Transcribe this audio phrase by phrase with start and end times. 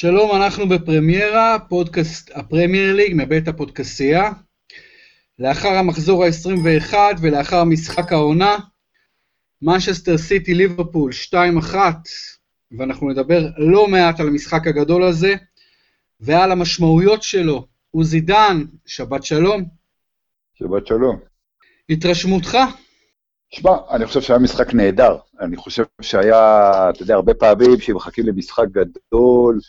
[0.00, 4.30] שלום, אנחנו בפרמיירה, פודקאסט הפרמייר ליג מבית הפודקסייה.
[5.38, 8.56] לאחר המחזור ה-21 ולאחר משחק העונה,
[9.62, 11.10] מנצ'סטר סיטי ליברפול
[11.72, 11.74] 2-1,
[12.78, 15.34] ואנחנו נדבר לא מעט על המשחק הגדול הזה
[16.20, 17.66] ועל המשמעויות שלו.
[17.90, 19.64] עוזי דן, שבת שלום.
[20.54, 21.18] שבת שלום.
[21.90, 22.58] התרשמותך?
[23.50, 25.16] שמע, אני חושב שהיה משחק נהדר.
[25.40, 29.60] אני חושב שהיה, אתה יודע, הרבה פעמים שמחכים למשחק גדול,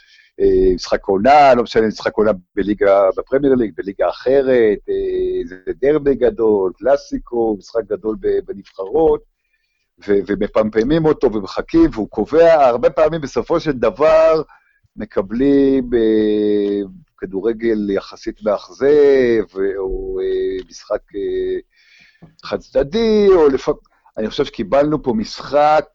[0.75, 6.71] משחק עונה, לא משנה, משחק עונה בליגה, בפרמייר ליג, בליגה אחרת, אה, זה דרבי גדול,
[6.77, 9.21] קלאסיקו, משחק גדול בנבחרות,
[10.07, 14.41] ו- ומפמפמים אותו ומחכים, והוא קובע, הרבה פעמים בסופו של דבר
[14.95, 16.81] מקבלים אה,
[17.17, 20.19] כדורגל יחסית מאכזב, או
[20.69, 21.01] משחק
[22.43, 23.79] חד צדדי, או לפעמים...
[24.19, 25.85] אני חושב שקיבלנו פה משחק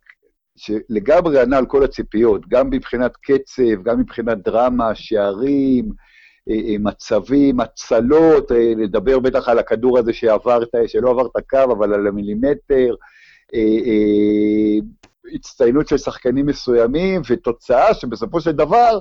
[0.57, 5.93] שלגמרי ענה על כל הציפיות, גם מבחינת קצב, גם מבחינת דרמה, שערים,
[6.51, 11.73] אה, אה, מצבים, הצלות, נדבר אה, בטח על הכדור הזה שעבר, שלא עבר את הקו,
[11.73, 12.95] אבל על המילימטר,
[15.35, 18.99] הצטיינות של שחקנים מסוימים, ותוצאה שבסופו של דבר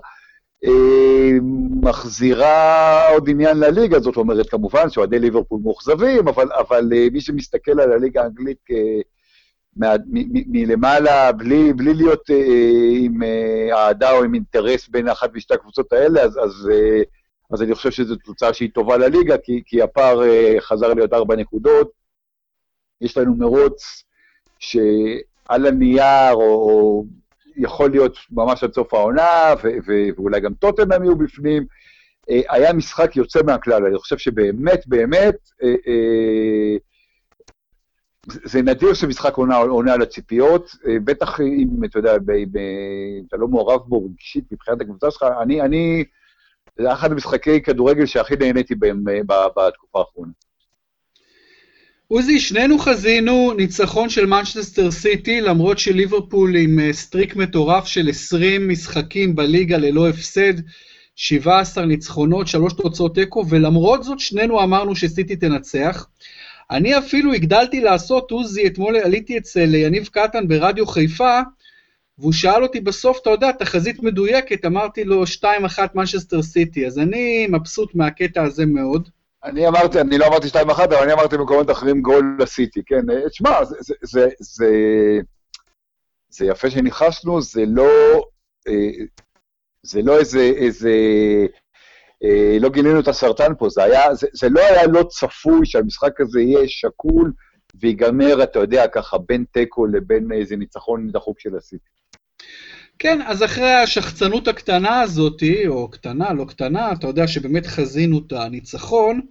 [1.84, 7.92] מחזירה עוד עניין לליגה, זאת אומרת, כמובן שאוהדי ליברפול מאוכזבים, אבל, אבל מי שמסתכל על
[7.92, 8.58] הליגה האנגלית
[10.48, 12.36] מלמעלה, בלי, בלי להיות אה,
[13.00, 17.02] עם אה, אהדה או עם אינטרס בין אחת משתי הקבוצות האלה, אז, אז, אה,
[17.52, 21.36] אז אני חושב שזו תוצאה שהיא טובה לליגה, כי, כי הפער אה, חזר להיות ארבע
[21.36, 21.92] נקודות.
[23.02, 24.04] יש לנו מרוץ
[24.60, 27.06] שעל הנייר, או, או
[27.56, 31.66] יכול להיות ממש עד סוף העונה, ו, ו, ואולי גם טוטנאם יהיו בפנים.
[32.30, 36.78] אה, היה משחק יוצא מהכלל, אני חושב שבאמת, באמת, אה, אה,
[38.28, 42.16] זה נדיר שמשחק עונה עונה על הציפיות, אה, בטח אם, אתה יודע,
[43.28, 46.04] אתה לא מעורב בו רגשית מבחינת הקבוצה שלך, אני, אני,
[46.80, 49.20] זה אחד המשחקי כדורגל שהכי נהניתי בהם אה,
[49.58, 50.32] בתקופה האחרונה.
[52.08, 58.68] עוזי, שנינו חזינו ניצחון של מנצ'סטר סיטי, למרות שליברפול עם אה, streak מטורף של 20
[58.68, 60.54] משחקים בליגה ללא הפסד,
[61.16, 66.08] 17 ניצחונות, 3 תוצאות תיקו, ולמרות זאת שנינו אמרנו שסיטי תנצח.
[66.74, 71.40] אני אפילו הגדלתי לעשות, עוזי, אתמול עליתי אצל יניב קטן ברדיו חיפה,
[72.18, 75.46] והוא שאל אותי בסוף, אתה יודע, תחזית מדויקת, אמרתי לו 2-1
[75.96, 79.10] מנצ'סטר סיטי, אז אני מבסוט מהקטע הזה מאוד.
[79.44, 83.28] אני אמרתי, אני לא אמרתי 2-1, אבל אני אמרתי במקומות אחרים גול לסיטי, כן?
[83.30, 84.70] תשמע, זה, זה, זה, זה,
[86.30, 87.90] זה יפה שניחשנו, זה לא,
[88.68, 89.06] אה,
[89.84, 90.92] זה לא איזה, איזה
[92.60, 96.42] לא גילינו את הסרטן פה, זה, היה, זה, זה לא היה לא צפוי שהמשחק הזה
[96.42, 97.32] יהיה שקול
[97.76, 101.90] ויגמר, אתה יודע, ככה בין תיקו לבין איזה ניצחון דחוק של הסיטי.
[103.00, 108.34] כן, אז אחרי השחצנות הקטנה הזאת, או קטנה, לא קטנה, אתה יודע שבאמת חזינו את
[108.34, 109.22] הניצחון,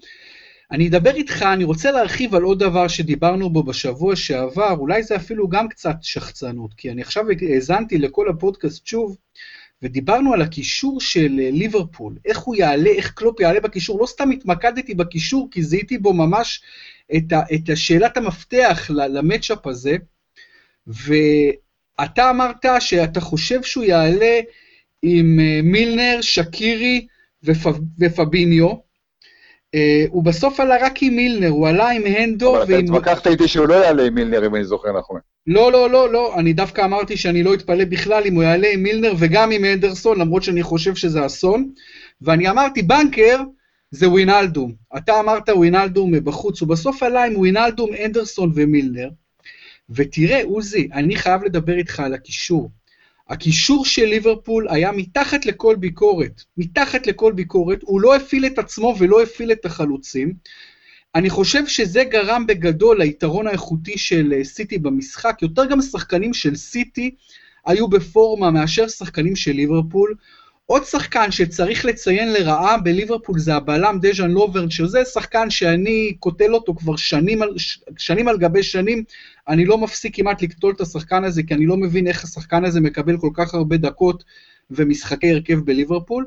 [0.72, 5.16] אני אדבר איתך, אני רוצה להרחיב על עוד דבר שדיברנו בו בשבוע שעבר, אולי זה
[5.16, 9.16] אפילו גם קצת שחצנות, כי אני עכשיו האזנתי לכל הפודקאסט שוב,
[9.82, 14.31] ודיברנו על הקישור של אה, ליברפול, איך הוא יעלה, איך קלופ יעלה בקישור, לא סתם
[14.31, 16.62] התמקדתי בקישור, כי זיהיתי בו ממש
[17.16, 19.97] את, ה, את השאלת המפתח למצ'אפ הזה,
[20.87, 24.41] ואתה אמרת שאתה חושב שהוא יעלה
[25.03, 27.06] עם אה, מילנר, שקירי
[27.44, 27.66] ופ,
[27.98, 28.91] ופביניו,
[30.09, 32.62] הוא בסוף עלה רק עם מילנר, הוא עלה עם הנדו ועם...
[32.62, 35.21] אבל אתה התווכחת איתי שהוא לא יעלה עם מילנר, אם אני זוכר נכון.
[35.47, 38.83] לא, לא, לא, לא, אני דווקא אמרתי שאני לא אתפלא בכלל אם הוא יעלה עם
[38.83, 41.71] מילנר וגם עם אנדרסון, למרות שאני חושב שזה אסון.
[42.22, 43.41] ואני אמרתי, בנקר
[43.91, 44.72] זה ווינלדום.
[44.97, 49.09] אתה אמרת ווינלדום בחוץ, הוא בסוף עלה עם ווינלדום, אנדרסון ומילנר.
[49.91, 52.71] ותראה, עוזי, אני חייב לדבר איתך על הקישור.
[53.32, 58.95] הקישור של ליברפול היה מתחת לכל ביקורת, מתחת לכל ביקורת, הוא לא הפעיל את עצמו
[58.98, 60.33] ולא הפעיל את החלוצים.
[61.15, 66.57] אני חושב שזה גרם בגדול ליתרון האיכותי של אה, סיטי במשחק, יותר גם שחקנים של
[66.57, 67.15] סיטי
[67.66, 70.15] היו בפורמה מאשר שחקנים של ליברפול.
[70.66, 76.74] עוד שחקן שצריך לציין לרעה בליברפול זה הבלם דז'אן לוברן, שזה שחקן שאני קוטל אותו
[76.74, 77.54] כבר שנים על,
[77.98, 79.04] שנים על גבי שנים,
[79.48, 82.80] אני לא מפסיק כמעט לקטול את השחקן הזה, כי אני לא מבין איך השחקן הזה
[82.80, 84.24] מקבל כל כך הרבה דקות
[84.71, 86.27] ומשחקי הרכב בליברפול.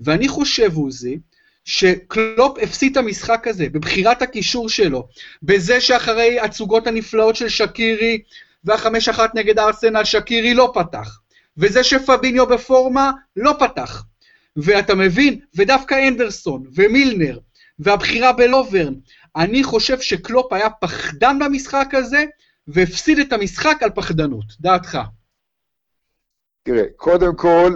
[0.00, 1.18] ואני חושב, עוזי,
[1.64, 5.08] שקלופ הפסיד את המשחק הזה בבחירת הקישור שלו,
[5.42, 8.20] בזה שאחרי הצוגות הנפלאות של שקירי
[8.64, 11.18] והחמש אחת נגד ארסנל, שקירי לא פתח.
[11.58, 14.04] וזה שפביניו בפורמה לא פתח.
[14.56, 17.38] ואתה מבין, ודווקא אנדרסון ומילנר
[17.78, 18.94] והבחירה בלוברן,
[19.36, 22.24] אני חושב שקלופ היה פחדן במשחק הזה,
[22.66, 24.44] והפסיד את המשחק על פחדנות.
[24.60, 24.98] דעתך.
[26.62, 27.72] תראה, קודם כל,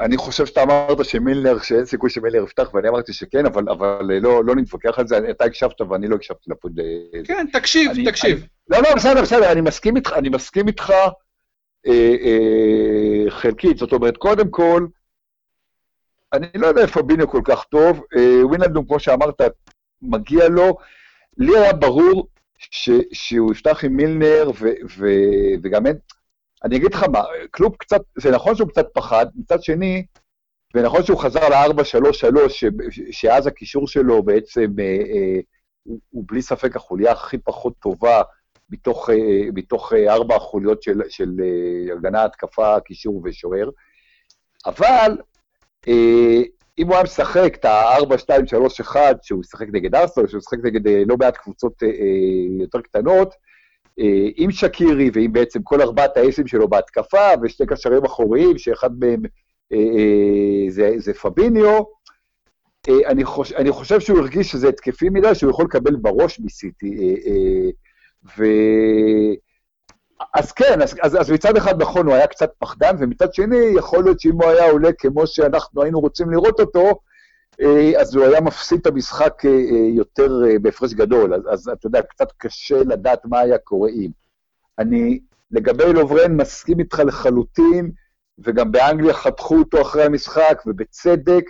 [0.00, 4.44] אני חושב שאתה אמרת שמילנר, שאין סיכוי שמילנר יפתח, ואני אמרתי שכן, אבל, אבל לא,
[4.44, 6.80] לא נתווכח על זה, אתה הקשבת ואני לא הקשבתי לפוד.
[7.24, 8.38] כן, תקשיב, אני, תקשיב.
[8.38, 10.90] אני, לא, לא, בסדר, בסדר, אני מסכים איתך, אני מסכים איתך
[11.86, 13.78] אה, אה, חלקית.
[13.78, 14.86] זאת אומרת, קודם כל,
[16.32, 18.02] אני לא יודע איפה בינו כל כך טוב.
[18.16, 19.40] אה, ווינלדום, כמו שאמרת,
[20.02, 20.76] מגיע לו.
[21.38, 22.28] לי היה ברור
[22.60, 24.68] ש, שהוא יפתח עם מילנר, ו,
[24.98, 25.06] ו,
[25.62, 25.96] וגם אין...
[26.64, 30.04] אני אגיד לך מה, קלופ קצת, זה נכון שהוא קצת פחד, מצד שני,
[30.74, 32.36] ונכון שהוא חזר ל-4-3-3,
[33.10, 35.40] שאז הקישור שלו בעצם, אה, אה,
[35.82, 38.22] הוא, הוא בלי ספק החוליה הכי פחות טובה
[38.70, 43.70] מתוך, אה, מתוך אה, ארבע החוליות של, של אה, הגנה, התקפה, קישור ושוער.
[44.66, 45.18] אבל
[45.88, 46.42] אה,
[46.78, 51.16] אם הוא היה משחק את ה-4-2-3-1, שהוא משחק נגד ארסון, שהוא משחק נגד אה, לא
[51.16, 51.92] מעט קבוצות אה, אה,
[52.60, 53.34] יותר קטנות,
[54.36, 59.22] עם שקירי ועם בעצם כל ארבעת האסים שלו בהתקפה, ושני קשרים אחוריים, שאחד מהם
[60.68, 61.82] זה, זה פביניו,
[62.88, 67.14] אני חושב, אני חושב שהוא הרגיש שזה התקפי מדי, שהוא יכול לקבל בראש מסיטי.
[68.38, 68.44] ו...
[70.34, 74.04] אז כן, אז, אז, אז מצד אחד נכון, הוא היה קצת פחדן, ומצד שני, יכול
[74.04, 77.00] להיות שאם הוא היה עולה כמו שאנחנו היינו רוצים לראות אותו,
[78.00, 79.42] אז הוא היה מפסיד את המשחק
[79.96, 80.32] יותר
[80.62, 81.34] בהפרש גדול.
[81.34, 84.10] אז, אז אתה יודע, קצת קשה לדעת מה היה קורה אם.
[84.78, 85.20] אני
[85.50, 87.90] לגבי לוברן מסכים איתך לחלוטין,
[88.38, 91.44] וגם באנגליה חתכו אותו אחרי המשחק, ובצדק.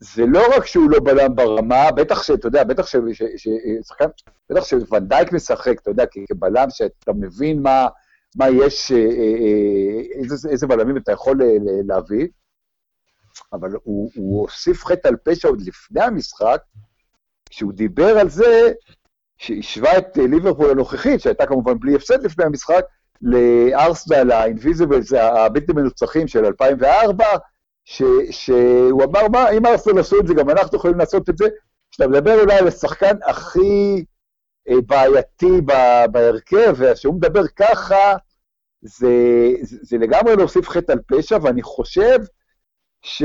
[0.00, 2.96] זה לא רק שהוא לא בלם ברמה, בטח שאתה יודע, בטח ש...
[3.12, 3.48] ש, ש
[3.88, 4.04] שחקן,
[4.50, 7.86] בטח שוונדייק משחק, אתה יודע, כבלם, שאתה מבין מה,
[8.36, 11.40] מה יש, אה, אה, אה, איזה, איזה בלמים אתה יכול
[11.86, 12.28] להביא,
[13.52, 16.62] אבל הוא, הוא הוסיף חטא על פשע עוד לפני המשחק,
[17.50, 18.72] כשהוא דיבר על זה
[19.38, 22.84] שהשווה את ליברפול הנוכחית, שהייתה כמובן בלי הפסד לפני המשחק,
[23.22, 27.26] לארסנל, האינביזיבלס, הבלתי מנוצחים של 2004,
[28.30, 31.48] שהוא אמר, מה, אם ארסנל עשו את זה, גם אנחנו יכולים לעשות את זה.
[31.90, 34.04] כשאתה מדבר אולי על השחקן הכי
[34.68, 35.60] אה, בעייתי
[36.12, 38.14] בהרכב, וכשהוא מדבר ככה,
[38.82, 39.08] זה,
[39.62, 42.18] זה, זה לגמרי להוסיף חטא על פשע, ואני חושב
[43.02, 43.22] ש...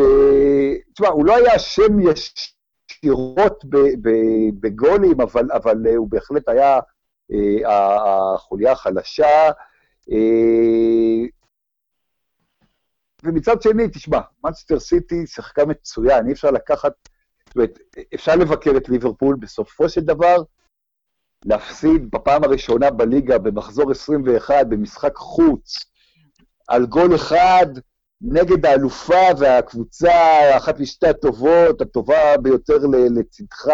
[0.94, 3.66] תשמע, הוא לא היה אשם ישירות
[4.60, 6.80] בגולים, אבל, אבל הוא בהחלט היה
[7.32, 9.50] אה, החוליה החלשה.
[10.12, 11.26] אה,
[13.26, 16.94] ומצד שני, תשמע, מנצ'סטר סיטי שיחקה מצוין, אי אפשר לקחת,
[17.48, 17.80] זאת אומרת,
[18.16, 20.44] אפשר לבקר את ליברפול, בסופו של דבר,
[21.46, 25.76] להפסיד בפעם הראשונה בליגה במחזור 21 במשחק חוץ,
[26.68, 27.66] על גול אחד
[28.22, 30.12] נגד האלופה והקבוצה,
[30.58, 32.78] אחת משתי הטובות, הטובה ביותר
[33.16, 33.68] לצדך,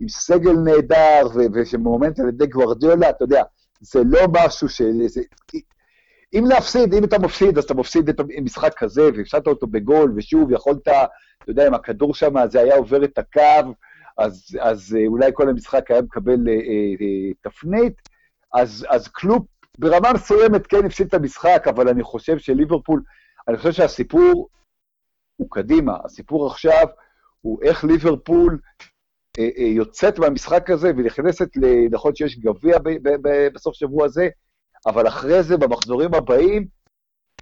[0.00, 3.42] עם סגל נהדר ושמומנט על ידי גוורדיולה, אתה יודע,
[3.80, 4.82] זה לא משהו ש...
[5.06, 5.20] זה...
[6.34, 10.52] אם להפסיד, אם אתה מפסיד, אז אתה מפסיד את המשחק כזה, והפסדת אותו בגול, ושוב,
[10.52, 11.06] יכולת, אתה
[11.48, 13.74] יודע, אם הכדור שם, זה היה עובר את הקו,
[14.18, 17.94] אז, אז אה, אולי כל המשחק היה מקבל אה, אה, תפנית,
[18.54, 19.42] אז, אז קלופ
[19.78, 23.02] ברמה מסוימת כן הפסיד את המשחק, אבל אני חושב שליברפול,
[23.48, 24.48] אני חושב שהסיפור
[25.36, 26.86] הוא קדימה, הסיפור עכשיו
[27.40, 28.58] הוא איך ליברפול
[29.38, 31.48] אה, אה, יוצאת מהמשחק הזה ונכנסת,
[31.90, 32.78] נכון שיש גביע
[33.52, 34.28] בסוף שבוע הזה,
[34.86, 36.66] אבל אחרי זה, במחזורים הבאים,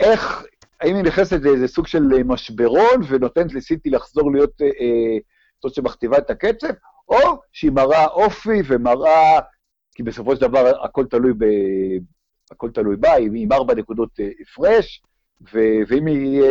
[0.01, 0.45] איך,
[0.81, 5.19] האם היא נכנסת לאיזה סוג של משברון ונותנת לסיטי לחזור להיות אה, אה,
[5.63, 6.69] זאת שמכתיבה את הקצב,
[7.09, 7.19] או
[7.53, 9.41] שהיא מראה אופי ומראה,
[9.95, 11.45] כי בסופו של דבר הכל תלוי, ב,
[12.51, 15.03] הכל תלוי בה, היא עם ארבע נקודות הפרש,
[15.89, 16.43] ואם היא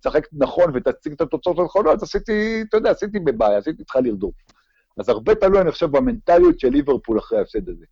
[0.00, 4.34] תשחק נכון ותציג את התוצאות הנכונות, סיטי, אתה יודע, סיטי בבעיה, סיטי צריכה לרדוף.
[4.98, 7.84] אז הרבה תלוי, אני חושב, במנטליות של ליברפול אחרי ההפסד הזה.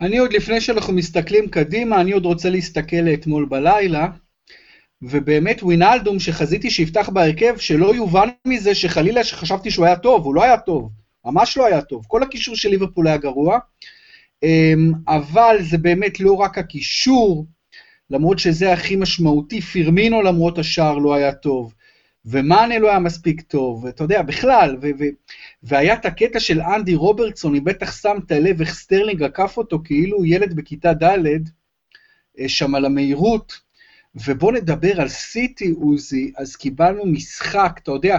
[0.00, 4.08] אני עוד לפני שאנחנו מסתכלים קדימה, אני עוד רוצה להסתכל לאתמול בלילה,
[5.02, 10.42] ובאמת ווינאלדום שחזיתי שיפתח בהרכב, שלא יובן מזה שחלילה שחשבתי שהוא היה טוב, הוא לא
[10.42, 10.90] היה טוב,
[11.24, 12.04] ממש לא היה טוב.
[12.08, 13.58] כל הקישור של ליברפול היה גרוע,
[14.42, 17.46] אמ, אבל זה באמת לא רק הקישור,
[18.10, 21.74] למרות שזה הכי משמעותי, פירמינו למרות השער לא היה טוב.
[22.24, 25.14] ומאנה לא היה מספיק טוב, ואתה יודע, בכלל, ו- ו-
[25.62, 30.24] והיה את הקטע של אנדי רוברטסון, אם בטח שמת לב איך סטרלינג עקף אותו כאילו
[30.24, 31.26] ילד בכיתה ד',
[32.38, 33.60] אה, שם על המהירות,
[34.14, 38.18] ובוא נדבר על סיטי, עוזי, אז קיבלנו משחק, אתה יודע,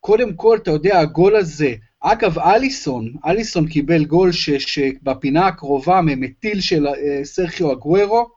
[0.00, 6.60] קודם כל, אתה יודע, הגול הזה, אגב, אליסון, אליסון קיבל גול ש, שבפינה הקרובה מטיל
[6.60, 8.28] של אה, סרחיו אגוורו,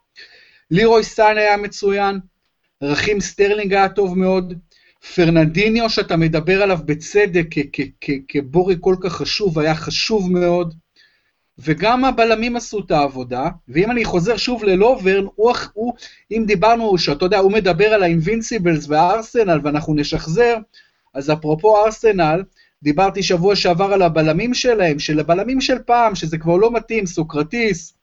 [0.72, 2.20] לירוי סאן היה מצוין,
[2.82, 4.54] רחים סטרלינג היה טוב מאוד,
[5.14, 7.48] פרננדיניו, שאתה מדבר עליו בצדק
[8.28, 10.74] כבורג כל כך חשוב, היה חשוב מאוד.
[11.58, 15.94] וגם הבלמים עשו את העבודה, ואם אני חוזר שוב ללוברן, הוא, הוא,
[16.32, 20.56] אם דיברנו, שאתה יודע, הוא מדבר על ה invincibles והארסנל, ואנחנו נשחזר,
[21.14, 22.44] אז אפרופו ארסנל,
[22.84, 27.94] דיברתי שבוע שעבר על הבלמים שלהם, של הבלמים של פעם, שזה כבר לא מתאים, סוקרטיס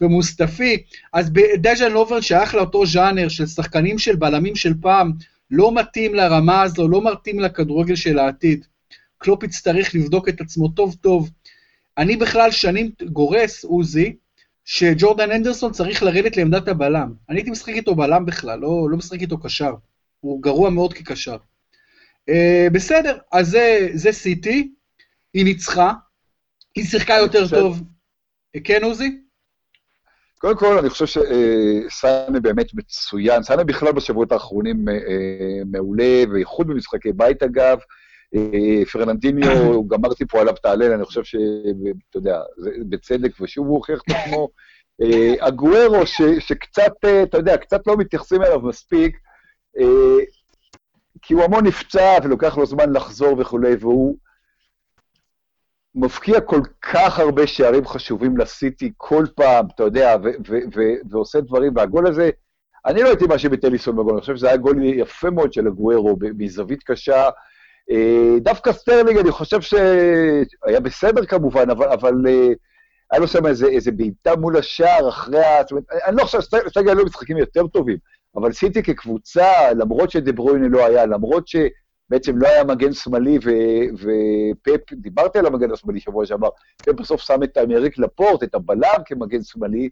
[0.00, 5.12] ומוסטפי, אז דיאן לוברן שייך לאותו ז'אנר של שחקנים של בלמים של פעם,
[5.52, 8.66] לא מתאים לרמה הזו, לא מתאים לכדורגל של העתיד.
[9.18, 11.30] קלופ יצטרך לבדוק את עצמו טוב טוב.
[11.98, 14.16] אני בכלל שנים גורס, עוזי,
[14.64, 17.12] שג'ורדן אנדרסון צריך לרדת לעמדת הבלם.
[17.28, 19.74] אני הייתי משחק איתו בלם בכלל, לא, לא משחק איתו קשר.
[20.20, 21.36] הוא גרוע מאוד כקשר.
[22.30, 22.34] Uh,
[22.72, 24.72] בסדר, אז זה, זה סיטי,
[25.34, 25.92] היא ניצחה,
[26.74, 27.56] היא שיחקה יותר חושב...
[27.56, 27.82] טוב.
[28.64, 29.21] כן, עוזי?
[30.42, 33.42] קודם כל, אני חושב שסאנה באמת מצוין.
[33.42, 37.78] סאנה בכלל בשבועות האחרונים אה, מעולה, בייחוד במשחקי בית אגב.
[38.34, 39.48] אה, פרננדיניו,
[39.90, 42.40] גמרתי פה עליו תעלל, אני חושב שאתה יודע,
[42.88, 44.48] בצדק, ושוב הוא הוכיח את עצמו.
[45.38, 46.06] אגוארו,
[46.38, 49.16] שקצת, אתה יודע, קצת לא מתייחסים אליו מספיק,
[51.22, 54.16] כי הוא המון נפצע ולוקח לו זמן לחזור וכולי, והוא
[56.02, 60.16] מבקיע כל כך הרבה שערים חשובים לסיטי כל פעם, אתה יודע,
[61.10, 62.30] ועושה דברים, והגול הזה,
[62.86, 65.66] אני לא הייתי מאשים את אליסון בגול, אני חושב שזה היה גול יפה מאוד של
[65.66, 67.28] הגוארו, מזווית קשה.
[67.90, 72.52] אה, דווקא סטרלינג, אני חושב שהיה בסדר כמובן, אבל, אבל אה,
[73.10, 75.62] היה לו שם איזה, איזה בעיטה מול השער אחרי ה...
[75.62, 77.96] זאת אומרת, אני לא חושב שסטרלינג היו משחקים יותר טובים,
[78.36, 81.48] אבל סיטי כקבוצה, למרות שדה-ברוינה לא היה, למרות
[82.08, 83.38] שבעצם לא היה מגן שמאלי,
[83.94, 88.98] ופפ, דיברתי על המגן השמאלי שבוע שעבר, פפ בסוף שם את איימריק לפורט, את הבלם
[89.06, 89.88] כמגן שמאלי,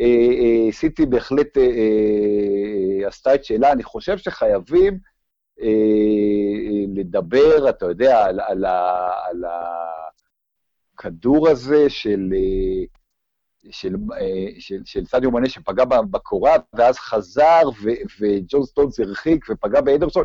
[0.00, 4.98] אה, אה, סיטי בהחלט אה, עשתה את שלה, אני חושב שחייבים
[6.94, 9.44] לדבר, אתה יודע, על,
[10.94, 12.34] הכדור הזה של...
[13.70, 13.94] של,
[14.58, 17.62] של, של סדיו מנה שפגע בקורה, ואז חזר,
[18.20, 20.24] וג'ון סטונס הרחיק ופגע באדרסון.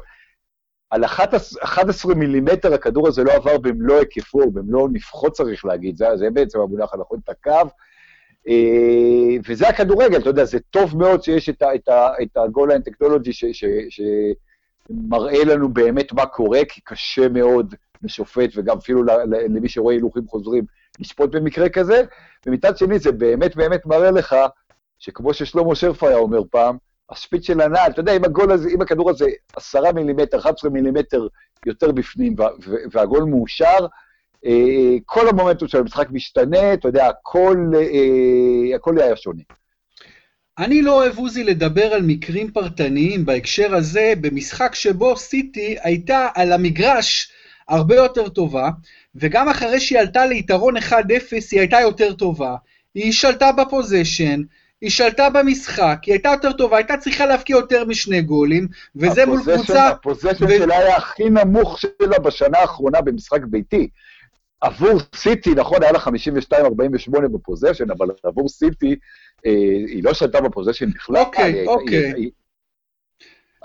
[0.89, 6.29] על 11 מילימטר הכדור הזה לא עבר במלוא היקפו, במלוא נפחו צריך להגיד, זה, זה
[6.29, 7.69] בעצם המונח הנכון, את הקו.
[8.47, 11.89] אה, וזה הכדורגל, אתה יודע, זה טוב מאוד שיש את, את,
[12.21, 13.31] את הגול ליין טכנולוגי
[13.89, 19.03] שמראה לנו באמת מה קורה, כי קשה מאוד לשופט, וגם אפילו
[19.49, 20.63] למי שרואה הילוכים חוזרים,
[20.99, 22.03] לשפוט במקרה כזה,
[22.45, 24.35] ומצד שני זה באמת באמת מראה לך
[24.99, 26.77] שכמו ששלמה שרף היה אומר פעם,
[27.09, 31.27] השפיץ של הנעל, אתה יודע, אם הגול הזה, אם הכדור הזה עשרה מילימטר, 11 מילימטר
[31.65, 32.35] יותר בפנים,
[32.91, 33.87] והגול מאושר,
[34.45, 39.41] אה, כל המומנטום של המשחק משתנה, אתה יודע, הכל, אה, הכל היה שונה.
[40.57, 46.53] אני לא אוהב, עוזי, לדבר על מקרים פרטניים בהקשר הזה, במשחק שבו סיטי הייתה על
[46.53, 47.31] המגרש
[47.67, 48.69] הרבה יותר טובה,
[49.15, 50.91] וגם אחרי שהיא עלתה ליתרון 1-0
[51.51, 52.55] היא הייתה יותר טובה.
[52.95, 54.41] היא שלטה בפוזיישן,
[54.81, 59.39] היא שלטה במשחק, היא הייתה יותר טובה, הייתה צריכה להבקיע יותר משני גולים, וזה מול
[59.41, 59.87] קבוצה...
[59.87, 60.49] הפוזיישן ו...
[60.57, 63.89] שלה היה הכי נמוך שלה בשנה האחרונה במשחק ביתי.
[64.61, 68.95] עבור סיטי, נכון, היה לה 52-48 בפוזיישן, אבל עבור סיטי,
[69.45, 69.51] אה,
[69.87, 71.17] היא לא שלטה בפוזיישן בכלל.
[71.17, 72.13] אוקיי, אוקיי.
[72.13, 72.31] היא,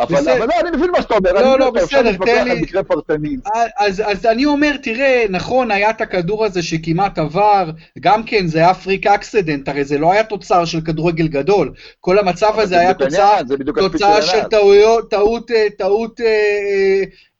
[0.00, 1.32] אבל, אבל לא, אני מבין מה שאתה אומר.
[1.32, 2.60] לא, לא, בסדר, תן לי...
[2.60, 3.36] מקרה פרטני.
[3.78, 8.58] אז, אז אני אומר, תראה, נכון, היה את הכדור הזה שכמעט עבר, גם כן, זה
[8.58, 11.72] היה freak accident, הרי זה לא היה תוצר של כדורגל גדול.
[12.00, 13.38] כל המצב הזה היה תוצאה,
[13.76, 16.20] תוצאה של טעויות, טעות, אה, טעות, טעות,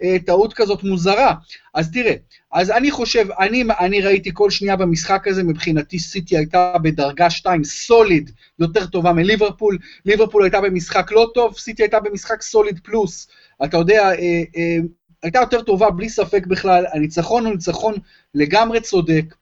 [0.02, 1.34] אה, טעות כזאת מוזרה.
[1.74, 2.14] אז תראה,
[2.52, 7.64] אז אני חושב, אני, אני ראיתי כל שנייה במשחק הזה, מבחינתי סיטי הייתה בדרגה 2
[7.64, 13.28] solid יותר טובה מליברפול, ליברפול הייתה במשחק לא טוב, סיטי הייתה במשחק סוליד פלוס.
[13.64, 14.76] אתה יודע, אה, אה,
[15.22, 17.94] הייתה יותר טובה בלי ספק בכלל, הניצחון הוא ניצחון
[18.34, 19.34] לגמרי צודק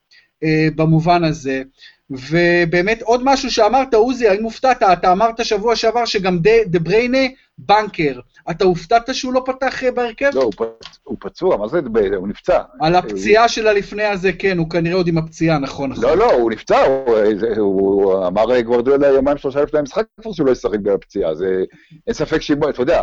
[0.44, 1.62] אה, במובן הזה.
[2.10, 4.82] ובאמת עוד משהו שאמרת, עוזי, האם הופתעת?
[4.82, 7.18] אתה אמרת שבוע שעבר שגם דה בריינה
[7.58, 8.20] בנקר.
[8.50, 10.30] אתה הופתעת שהוא לא פתח אה, בהרכב?
[10.34, 10.98] לא, הוא, פצ...
[11.04, 11.80] הוא פצוע, מה זה,
[12.16, 12.62] הוא נפצע.
[12.80, 13.48] על הפציעה הוא...
[13.48, 16.04] של הלפני הזה, כן, הוא כנראה עוד עם הפציעה, נכון, נכון.
[16.04, 17.16] לא, לא, הוא נפצע, הוא,
[17.56, 21.64] הוא אמר אה, גווארדיולה יומיים שלושה לפני המשחק כבר שהוא לא ישחק בגלל הפציעה, זה
[22.06, 23.02] אין ספק שאם, אתה יודע,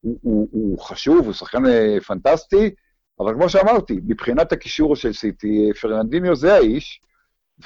[0.00, 2.70] הוא, הוא, הוא חשוב, הוא שחקן אה, פנטסטי,
[3.20, 7.00] אבל כמו שאמרתי, מבחינת הקישור של סיטי, פרננדיניו זה האיש,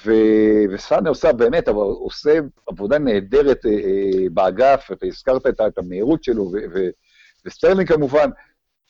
[0.07, 5.79] ו- וסאנה עושה באמת, אבל עושה עבודה נהדרת אה, אה, באגף, אתה הזכרת את, את
[5.79, 6.91] המהירות שלו, ו- ו-
[7.47, 8.31] וסטרלינג כמובן.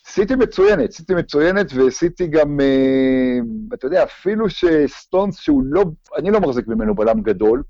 [0.07, 3.39] סיטי מצוינת, סיטי מצוינת, וסיטי גם, אה,
[3.75, 5.85] אתה יודע, אפילו שסטונס, שהוא לא,
[6.17, 7.63] אני לא מחזיק ממנו בלם גדול,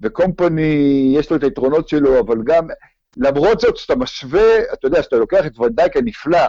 [0.00, 2.66] וקומפני, יש לו את היתרונות שלו, אבל גם,
[3.16, 6.46] למרות זאת, כשאתה משווה, אתה יודע, כשאתה לוקח את ונדייק הנפלא,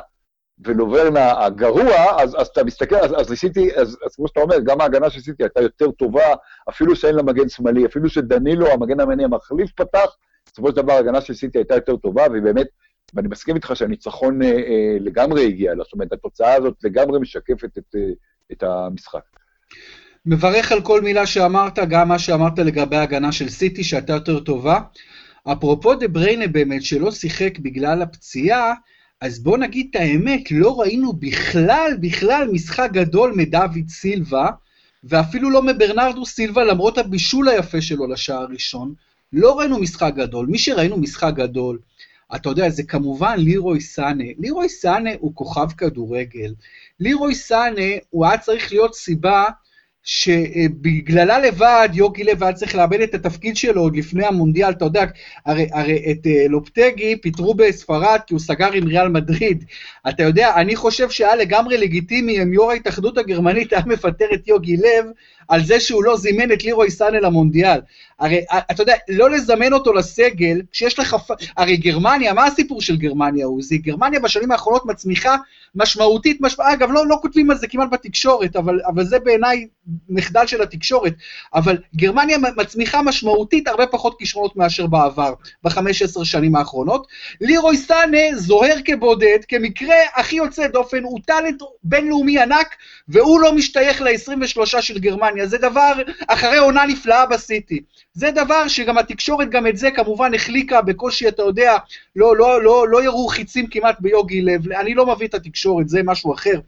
[0.65, 4.81] ולוברנה הגרוע, אז, אז אתה מסתכל, אז, אז ניסיתי, אז, אז כמו שאתה אומר, גם
[4.81, 6.33] ההגנה שעשיתי הייתה יותר טובה,
[6.69, 11.21] אפילו שאין לה מגן שמאלי, אפילו שדנילו, המגן המני המחליף פתח, בסופו של דבר ההגנה
[11.21, 12.67] שעשיתי הייתה יותר טובה, והיא באמת,
[13.13, 17.95] ואני מסכים איתך שהניצחון אה, אה, לגמרי הגיע זאת אומרת, התוצאה הזאת לגמרי משקפת את,
[17.95, 18.01] אה,
[18.51, 19.23] את המשחק.
[20.25, 24.79] מברך על כל מילה שאמרת, גם מה שאמרת לגבי ההגנה של סיטי, שהייתה יותר טובה.
[25.51, 28.73] אפרופו דה בריינה באמת, שלא שיחק בגלל הפציעה,
[29.21, 34.49] אז בוא נגיד את האמת, לא ראינו בכלל, בכלל משחק גדול מדוד סילבה,
[35.03, 38.93] ואפילו לא מברנרדו סילבה, למרות הבישול היפה שלו לשער הראשון.
[39.33, 40.45] לא ראינו משחק גדול.
[40.45, 41.79] מי שראינו משחק גדול,
[42.35, 44.23] אתה יודע, זה כמובן לירוי סאנה.
[44.39, 46.53] לירוי סאנה הוא כוכב כדורגל.
[46.99, 49.45] לירוי סאנה, הוא היה צריך להיות סיבה
[50.03, 55.05] שבגללה לבד, יוגי לב היה צריך לאבד את התפקיד שלו עוד לפני המונדיאל, אתה יודע,
[55.45, 59.65] הרי, הרי את אה, לופטגי פיטרו בספרד כי הוא סגר עם ריאל מדריד.
[60.09, 64.77] אתה יודע, אני חושב שהיה לגמרי לגיטימי אם יו"ר ההתאחדות הגרמנית היה מפטר את יוגי
[64.77, 65.05] לב
[65.49, 67.79] על זה שהוא לא זימן את לירוי סאנה למונדיאל.
[68.19, 68.41] הרי,
[68.71, 71.15] אתה יודע, לא לזמן אותו לסגל, כשיש לך...
[71.57, 73.77] הרי גרמניה, מה הסיפור של גרמניה, עוזי?
[73.77, 75.35] גרמניה בשנים האחרונות מצמיחה
[75.75, 76.73] משמעותית, משמע...
[76.73, 79.67] אגב, לא, לא כותבים על זה כמעט בתקשורת, אבל, אבל זה בעיניי
[80.09, 81.13] מחדל של התקשורת.
[81.53, 87.07] אבל גרמניה מצמיחה משמעותית הרבה פחות כישרונות מאשר בעבר, בחמש עשר שנים האחרונות.
[87.41, 92.75] לירוי סאנה זוהר כבודד, כמקרה הכי יוצא דופן, הוא טאלנט בינלאומי ענק,
[93.09, 95.47] והוא לא משתייך ל-23 של גרמניה.
[95.47, 95.93] זה דבר,
[96.27, 97.79] אחרי עונה נפלאה בסיטי.
[98.13, 101.77] זה דבר שגם התקשורת גם את זה כמובן החליקה בקושי, אתה יודע,
[102.15, 106.03] לא, לא, לא, לא יראו חיצים כמעט ביוגי לב, אני לא מביא את התקשורת, זה
[106.03, 106.59] משהו אחר,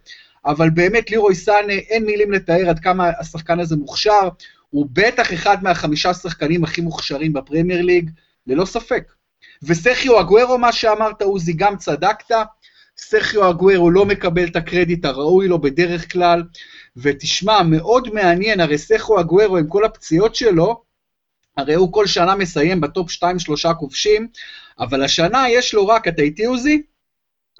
[0.46, 4.30] אבל באמת לירוי סאנה, אין מילים לתאר עד כמה השחקן הזה מוכשר,
[4.70, 8.10] הוא בטח אחד מהחמישה שחקנים הכי מוכשרים בפרמייר ליג,
[8.48, 9.04] ללא ספק.
[9.64, 12.36] וסרחיו אגוורו, מה שאמרת, עוזי, גם צדקת,
[13.02, 16.44] סרחיו אגוורו לא מקבל את הקרדיט הראוי לו בדרך כלל,
[16.98, 20.84] ותשמע, מאוד מעניין, הרי סרחיו אגוורו עם כל הפציעות שלו,
[21.58, 24.28] הרי הוא כל שנה מסיים בטופ 2-3 כובשים,
[24.80, 26.82] אבל השנה יש לו רק, אתה איתי עוזי?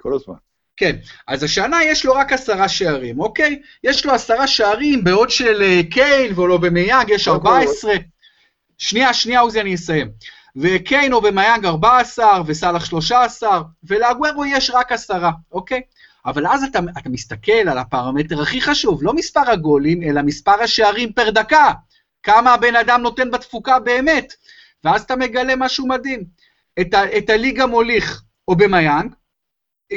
[0.00, 0.34] כל הזמן.
[0.76, 0.96] כן,
[1.28, 3.62] אז השנה יש לו רק עשרה שערים, אוקיי?
[3.84, 7.92] יש לו עשרה שערים, בעוד של אה, קיין ולא במיאג יש 14.
[8.78, 10.10] שנייה, שנייה עוזי, אני אסיים.
[10.56, 15.80] וקיין או במיאג 14, וסאלח 13, ולאגוורו יש רק עשרה, אוקיי?
[16.26, 21.12] אבל אז אתה, אתה מסתכל על הפרמטר הכי חשוב, לא מספר הגולים, אלא מספר השערים
[21.12, 21.72] פר דקה.
[22.22, 24.32] כמה הבן אדם נותן בתפוקה באמת,
[24.84, 26.24] ואז אתה מגלה משהו מדהים.
[26.80, 29.14] את, ה, את הליגה מוליך או במיאנג,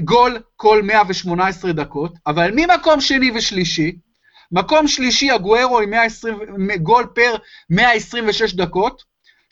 [0.03, 3.95] גול כל 118 דקות, אבל ממקום שני ושלישי,
[4.51, 6.37] מקום שלישי הגוארו עם 120,
[6.81, 7.35] גול פר
[7.69, 9.03] 126 דקות,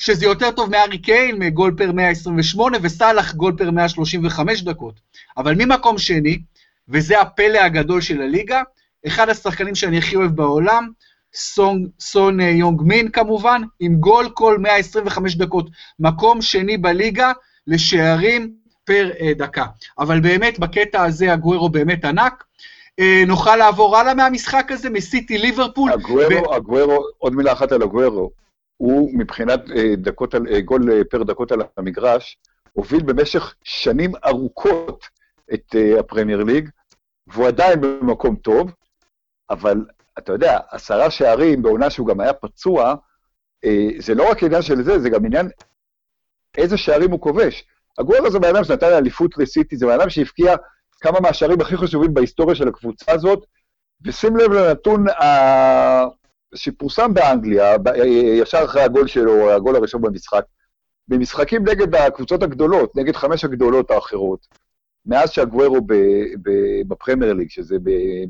[0.06, 5.00] שזה יותר טוב מארי קיין, מגול פר 128, וסאלח גול פר 135 דקות.
[5.38, 6.39] אבל ממקום שני,
[6.89, 8.62] וזה הפלא הגדול של הליגה,
[9.08, 10.89] אחד השחקנים שאני הכי אוהב בעולם,
[11.36, 15.70] סון, סון אה, יונג מין כמובן, עם גול כל 125 דקות.
[16.00, 17.32] מקום שני בליגה
[17.68, 18.54] לשערים
[18.86, 19.66] פר uh, דקה.
[20.00, 22.44] אבל באמת, בקטע הזה הגוורו באמת ענק.
[23.02, 25.92] Uh, נוכל לעבור הלאה מהמשחק הזה, מסיטי ליברפול.
[25.92, 26.56] הגוורו, ו...
[26.56, 28.43] הגוורו, עוד מילה אחת על הגוורו.
[28.84, 32.38] הוא מבחינת uh, דקות, uh, גול uh, פר דקות על המגרש,
[32.74, 35.06] הוביל במשך שנים ארוכות
[35.54, 36.69] את הפרמייר ליג,
[37.28, 38.72] והוא עדיין במקום טוב,
[39.50, 39.86] אבל
[40.17, 42.96] אתה יודע, עשרה שערים בעונה שהוא גם היה פצוע,
[43.65, 45.50] אה, זה לא רק עניין של זה, זה גם עניין
[46.58, 47.65] איזה שערים הוא כובש.
[48.00, 50.56] הגואר הזה בן שנתן אליפות לסיטי, זה בן אדם שהבקיע
[51.02, 53.46] כמה מהשערים הכי חשובים בהיסטוריה של הקבוצה הזאת,
[54.06, 55.06] ושים לב לנתון.
[56.56, 57.76] שפורסם באנגליה,
[58.39, 60.46] ישר אחרי הגול שלו, הגול הראשון במשחק,
[61.08, 64.48] במשחקים נגד הקבוצות הגדולות, נגד חמש הגדולות האחרות,
[65.06, 65.78] מאז שהגוורו
[66.88, 67.76] בפרמייר ליג, שזה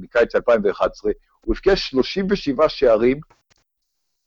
[0.02, 1.12] מקיץ 2011,
[1.46, 3.20] הוא הבקיע 37 שערים,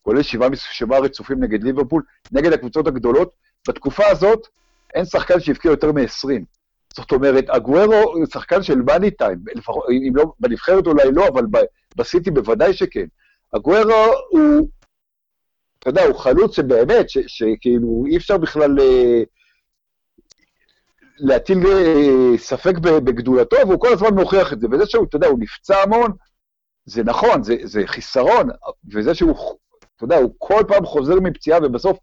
[0.02, 3.30] כולל שבעה, שבעה רצופים נגד ליברפול, נגד הקבוצות הגדולות.
[3.68, 4.46] בתקופה הזאת
[4.94, 6.28] אין שחקן שהבקיע יותר מ-20.
[6.96, 9.38] זאת אומרת, הגוורו הוא שחקן של מאני טיים,
[10.08, 11.44] אם לא, בנבחרת אולי לא, אבל
[11.96, 13.06] בסיטי בוודאי שכן.
[13.52, 14.68] הגוורו הוא,
[15.78, 19.22] אתה יודע, הוא חלוץ שבאמת, שכאילו אי אפשר בכלל אה,
[21.18, 24.66] להטיל אה, ספק בגדולתו, והוא כל הזמן מוכיח את זה.
[24.70, 26.12] וזה שהוא, אתה יודע, הוא נפצע המון,
[26.84, 28.48] זה נכון, זה, זה חיסרון,
[28.92, 29.36] וזה שהוא,
[29.96, 31.98] אתה יודע, הוא כל פעם חוזר מפציעה ובסוף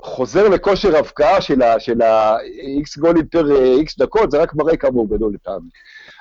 [0.00, 1.40] חוזר לכושר הבקעה
[1.78, 3.46] של ה-X גולים פר
[3.86, 5.68] X דקות, זה רק מראה כמה הוא גדול לטעמי.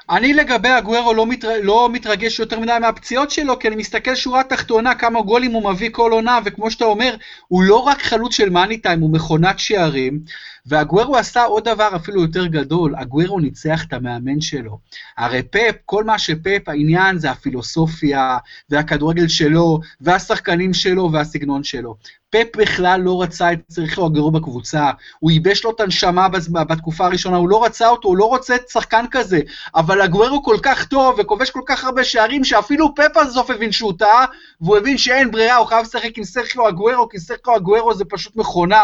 [0.10, 1.50] אני לגבי הגוורו לא, מתר...
[1.64, 5.90] לא מתרגש יותר מדי מהפציעות שלו, כי אני מסתכל שורה תחתונה כמה גולים הוא מביא
[5.92, 7.16] כל עונה, וכמו שאתה אומר,
[7.48, 10.20] הוא לא רק חלוץ של מאני טיים, הוא מכונת שערים,
[10.68, 14.80] והגוורו עשה עוד דבר אפילו יותר גדול, הגוורו ניצח את המאמן שלו.
[15.18, 18.38] הרי פפ, כל מה שפפ, העניין זה הפילוסופיה,
[18.70, 21.96] והכדורגל שלו, והשחקנים שלו, והסגנון שלו.
[22.30, 27.38] פפ בכלל לא רצה את צריכו הגרוע בקבוצה, הוא ייבש לו את הנשמה בתקופה הראשונה,
[27.38, 29.40] הוא לא רצה אותו, הוא לא רוצה את שחקן כזה,
[29.76, 33.94] אבל הגוורו כל כך טוב וכובש כל כך הרבה שערים, שאפילו פפ הסוף הבין שהוא
[34.00, 34.26] טעה,
[34.62, 38.36] והוא הבין שאין ברירה, הוא חייב לשחק עם סרחיו הגוורו, כי סרחיו הגוורו זה פשוט
[38.36, 38.82] מכונה,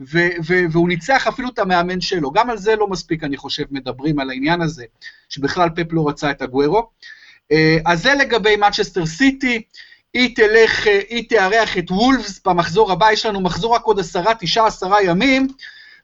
[0.00, 2.30] ו- ו- והוא ניצח אפילו את המאמן שלו.
[2.30, 4.84] גם על זה לא מספיק, אני חושב, מדברים על העניין הזה,
[5.28, 6.90] שבכלל פפ לא רצה את הגוורו.
[7.52, 9.62] אה, אז זה לגבי מצ'סטר סיטי.
[10.14, 14.34] היא תלך, אה, היא תארח את וולפס במחזור הבא, יש לנו מחזור רק עוד עשרה,
[14.40, 15.48] תשעה, עשרה ימים,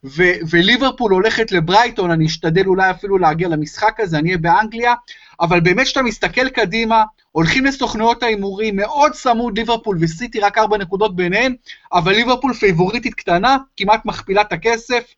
[0.05, 4.95] ו- וליברפול הולכת לברייטון, אני אשתדל אולי אפילו להגיע למשחק הזה, אני אהיה באנגליה,
[5.41, 11.17] אבל באמת כשאתה מסתכל קדימה, הולכים לסוכנויות ההימורים, מאוד צמוד ליברפול וסיטי, רק ארבע נקודות
[11.17, 11.55] ביניהן,
[11.93, 15.15] אבל ליברפול פייבוריטית קטנה, כמעט מכפילה את הכסף,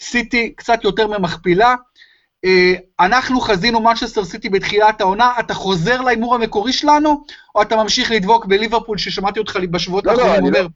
[0.00, 1.74] סיטי קצת יותר ממכפילה,
[2.44, 8.10] אה, אנחנו חזינו מנצ'סטר סיטי בתחילת העונה, אתה חוזר להימור המקורי שלנו, או אתה ממשיך
[8.10, 10.66] לדבוק בליברפול, ששמעתי אותך בשבועות לא, לא האחרונים אומר,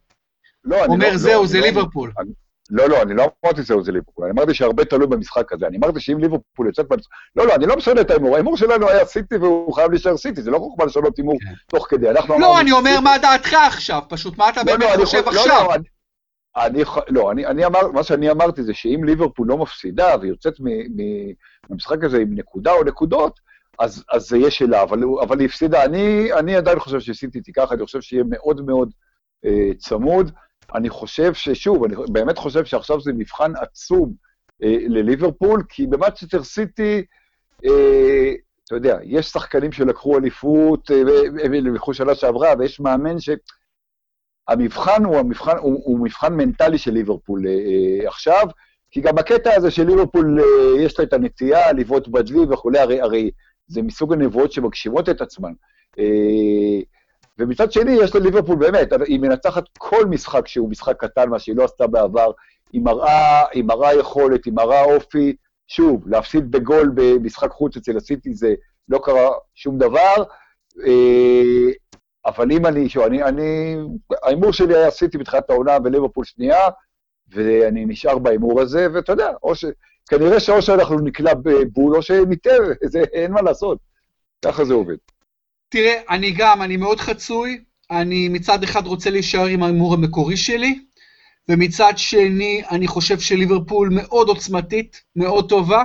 [0.64, 2.12] לא, אני אומר לא- זהו, לא, זה לא- ליברפול.
[2.20, 4.24] אני- לא, לא, אני לא אמרתי זהו, זה ליברפול.
[4.24, 5.66] אני אמרתי שהרבה תלוי במשחק הזה.
[5.66, 6.86] אני אמרתי שאם ליברפול יוצאת...
[6.92, 6.96] בנ-
[7.36, 8.34] לא, לא, אני לא משנה את ההימור.
[8.34, 10.42] ההימור שלנו היה סיטי והוא חייב להישאר סיטי.
[10.42, 11.54] זה לא חוכמה לשנות הימור כן.
[11.66, 12.10] תוך כדי.
[12.10, 15.04] אנחנו לא, אמרנו אני אומר מה דעתך עכשיו, פשוט מה אתה לא, באמת לא, אני
[15.04, 15.66] חושב לא, עכשיו.
[15.68, 15.74] לא,
[16.56, 20.66] אני- לא, אני, אני אמר, מה שאני אמרתי זה שאם ליברפול לא מפסידה ויוצאת מ-
[20.68, 21.32] מ-
[21.70, 23.40] מהמשחק הזה עם נקודה או נקודות,
[23.78, 25.84] אז, אז זה יהיה שלה, אבל, היא הפסידה.
[25.84, 28.90] אני, אני עדיין חושב שסיטי תיקח, אני חושב שיהיה מאוד מאוד
[29.44, 30.30] אה, צמוד.
[30.74, 34.12] אני חושב ששוב, אני באמת חושב שעכשיו זה מבחן עצום
[34.62, 37.04] אה, לליברפול, כי במאצ'טר סיטי,
[37.64, 38.32] אה,
[38.64, 41.02] אתה יודע, יש שחקנים שלקחו אליפות, אה,
[41.48, 43.30] לקחו שנה שעברה, ויש מאמן ש...
[44.48, 48.46] המבחן הוא, המבחן, הוא, הוא מבחן מנטלי של ליברפול אה, אה, עכשיו,
[48.90, 53.00] כי גם בקטע הזה של ליברפול אה, יש לה את הנטייה לבעוט בדלי וכולי, הרי,
[53.00, 53.30] הרי
[53.66, 55.52] זה מסוג הנבואות שמגשימות את עצמן.
[55.98, 56.80] אה,
[57.38, 61.64] ומצד שני, יש לליברפול באמת, היא מנצחת כל משחק שהוא משחק קטן, מה שהיא לא
[61.64, 62.30] עשתה בעבר,
[62.72, 65.36] היא מראה, היא מראה יכולת, היא מראה אופי.
[65.66, 68.54] שוב, להפסיד בגול במשחק חוץ אצל הסיטי זה
[68.88, 70.14] לא קרה שום דבר.
[70.86, 71.72] אה,
[72.26, 73.76] אבל אם אני, שוב, אני, אני,
[74.22, 76.68] ההימור שלי היה סיטי בתחילת העונה וליברפול שנייה,
[77.28, 79.64] ואני נשאר בהימור הזה, ואתה יודע, או ש...
[80.08, 82.56] כנראה שאו שאנחנו נקלע בבול, או שנטעה,
[83.12, 83.78] אין מה לעשות.
[84.44, 84.96] ככה זה עובד.
[85.68, 90.80] תראה, אני גם, אני מאוד חצוי, אני מצד אחד רוצה להישאר עם ההימור המקורי שלי,
[91.48, 95.82] ומצד שני, אני חושב שליברפול מאוד עוצמתית, מאוד טובה.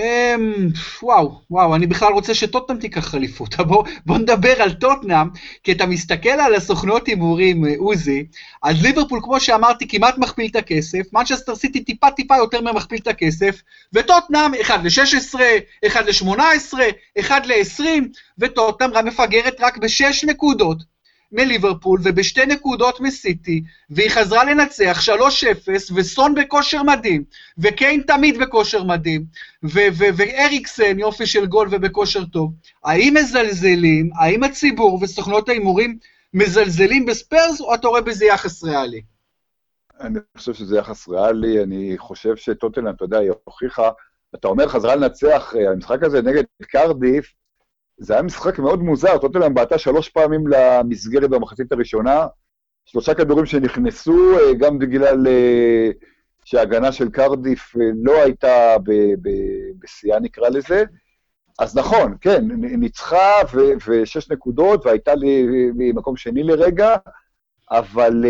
[0.00, 0.68] אמ,
[1.02, 3.56] וואו, וואו, אני בכלל רוצה שטוטנאם תיקח אליפות.
[3.60, 5.28] בוא, בוא נדבר על טוטנאם,
[5.64, 8.26] כי אתה מסתכל על הסוכנות הימורים, אה, עוזי,
[8.62, 13.06] אז ליברפול, כמו שאמרתי, כמעט מכפיל את הכסף, מנצ'סטר סיטי טיפה טיפה יותר ממכפיל את
[13.06, 15.40] הכסף, וטוטנאם 1 ל-16,
[15.86, 16.74] 1 ל-18,
[17.20, 17.82] 1 ל-20,
[18.38, 20.99] וטוטנאם מפגרת רק ב-6 נקודות.
[21.32, 25.12] מליברפול ובשתי נקודות מסיטי, והיא חזרה לנצח 3-0,
[25.94, 27.24] וסון בכושר מדהים,
[27.58, 29.24] וקיין תמיד בכושר מדהים,
[30.16, 32.52] ואריקסן יופי של גול ובכושר טוב.
[32.84, 35.98] האם מזלזלים, האם הציבור וסוכנות ההימורים
[36.34, 39.02] מזלזלים בספיירס, או אתה רואה בזה יחס ריאלי?
[40.00, 43.90] אני חושב שזה יחס ריאלי, אני חושב שטוטנאם, אתה יודע, היא הוכיחה,
[44.34, 47.32] אתה אומר חזרה לנצח, אה, המשחק הזה נגד קרדיף,
[48.00, 52.26] זה היה משחק מאוד מוזר, טוטנאם בעטה שלוש פעמים למסגרת במחצית הראשונה,
[52.84, 55.90] שלושה כדורים שנכנסו, אה, גם בגלל אה,
[56.44, 58.76] שההגנה של קרדיף אה, לא הייתה
[59.80, 60.84] בשיאה נקרא לזה.
[61.58, 63.32] אז נכון, כן, ניצחה
[63.86, 65.46] ושש נקודות, והייתה לי
[65.94, 66.96] מקום שני לרגע,
[67.70, 68.24] אבל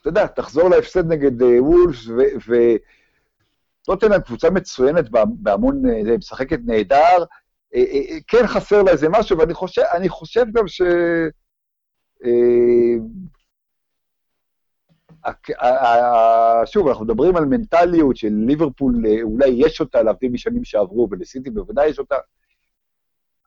[0.00, 2.08] אתה יודע, תחזור להפסד נגד וולפס,
[3.82, 5.82] וטוטנאם קבוצה מצוינת בהמון,
[6.18, 7.24] משחקת נהדר,
[8.28, 10.82] כן חסר לה איזה משהו, ואני חושב, חושב גם ש...
[16.64, 21.88] שוב, אנחנו מדברים על מנטליות של ליברפול, אולי יש אותה, להבדיל משנים שעברו, ולסיטי בוודאי
[21.88, 22.16] יש אותה.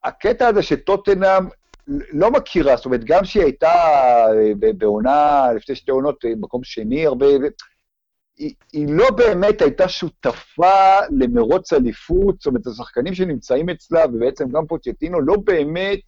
[0.04, 1.48] הקטע הזה שטוטנאם
[1.88, 3.74] לא מכירה, זאת אומרת, גם שהיא הייתה
[4.78, 7.26] בעונה, לפני שתי עונות, מקום שני הרבה,
[8.38, 14.68] היא, היא לא באמת הייתה שותפה למרוץ אליפות, זאת אומרת, השחקנים שנמצאים אצלה, ובעצם גם
[14.68, 16.00] פוצ'טינו, לא באמת,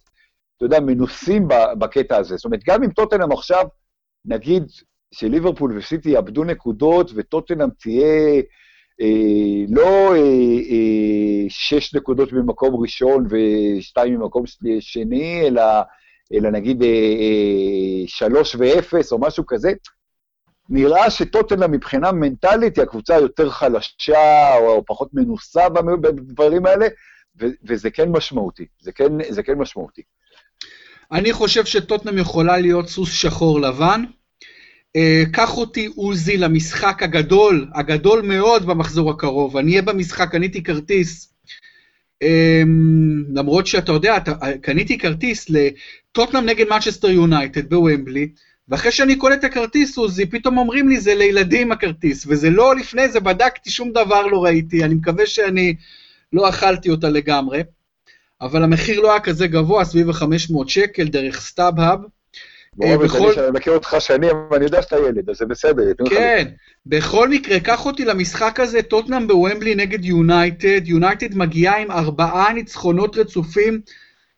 [0.56, 2.36] אתה יודע, מנוסים בקטע הזה.
[2.36, 3.64] זאת אומרת, גם אם טוטנאם עכשיו,
[4.24, 4.62] נגיד
[5.14, 8.42] שליברפול וסיטי יאבדו נקודות, וטוטנאם תהיה
[9.00, 10.20] אה, לא אה,
[10.70, 14.44] אה, שש נקודות ממקום ראשון ושתיים ממקום
[14.80, 15.62] שני, אלא,
[16.34, 19.72] אלא נגיד אה, אה, שלוש ואפס או משהו כזה,
[20.68, 25.68] נראה שטוטנאם מבחינה מנטלית היא הקבוצה היותר חלשה, או, או פחות מנוסה
[26.00, 26.86] בדברים האלה,
[27.40, 30.02] ו, וזה כן משמעותי, זה כן, זה כן משמעותי.
[31.12, 34.04] אני חושב שטוטנאם יכולה להיות סוס שחור לבן.
[34.96, 39.56] אה, קח אותי עוזי למשחק הגדול, הגדול מאוד במחזור הקרוב.
[39.56, 41.34] אני אהיה במשחק, קניתי כרטיס.
[42.24, 42.68] אממ,
[43.34, 48.32] למרות שאתה יודע, אתה, קניתי כרטיס לטוטנאם נגד מנצ'סטר יונייטד בוומבלי,
[48.68, 53.08] ואחרי שאני קונה את הכרטיס, עוזי, פתאום אומרים לי, זה לילדים הכרטיס, וזה לא לפני
[53.08, 55.74] זה, בדקתי, שום דבר לא ראיתי, אני מקווה שאני
[56.32, 57.62] לא אכלתי אותה לגמרי.
[58.40, 62.00] אבל המחיר לא היה כזה גבוה, סביב ה-500 שקל, דרך סטאב-האב.
[62.82, 63.32] אה, בכל...
[63.38, 65.82] אני מכיר אותך שנים, ואני יודע שאתה ילד, אז זה בסדר.
[66.08, 66.48] כן,
[66.86, 70.88] בכל מקרה, קח אותי למשחק הזה, טוטנאם בוומבלי נגד יונייטד.
[70.88, 73.80] יונייטד מגיעה עם ארבעה ניצחונות רצופים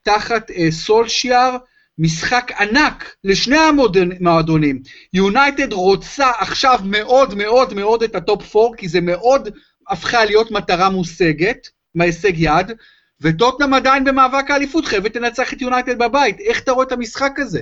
[0.02, 1.56] תחת אה, סולשיאר.
[2.00, 4.82] משחק ענק לשני המועדונים.
[5.12, 9.48] יונייטד רוצה עכשיו מאוד מאוד מאוד את ה top 4, כי זה מאוד
[9.88, 12.72] הפכה להיות מטרה מושגת, מהישג יד,
[13.20, 16.40] וטוטנאם עדיין במאבק האליפות, חייבת לנצח את יונייטד בבית.
[16.40, 17.60] איך אתה רואה את המשחק הזה?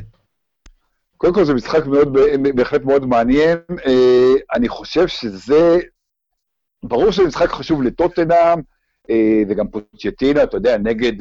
[1.16, 2.18] קודם כל זה משחק מאוד,
[2.54, 3.58] בהחלט מאוד מעניין.
[3.86, 5.78] אה, אני חושב שזה,
[6.82, 8.58] ברור שזה משחק חשוב לטוטנאם,
[9.48, 11.12] וגם פוצ'טינה, אתה יודע, נגד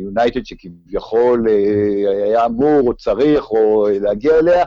[0.00, 4.64] יונייטד שכביכול אה, היה אמור או צריך או להגיע אליה,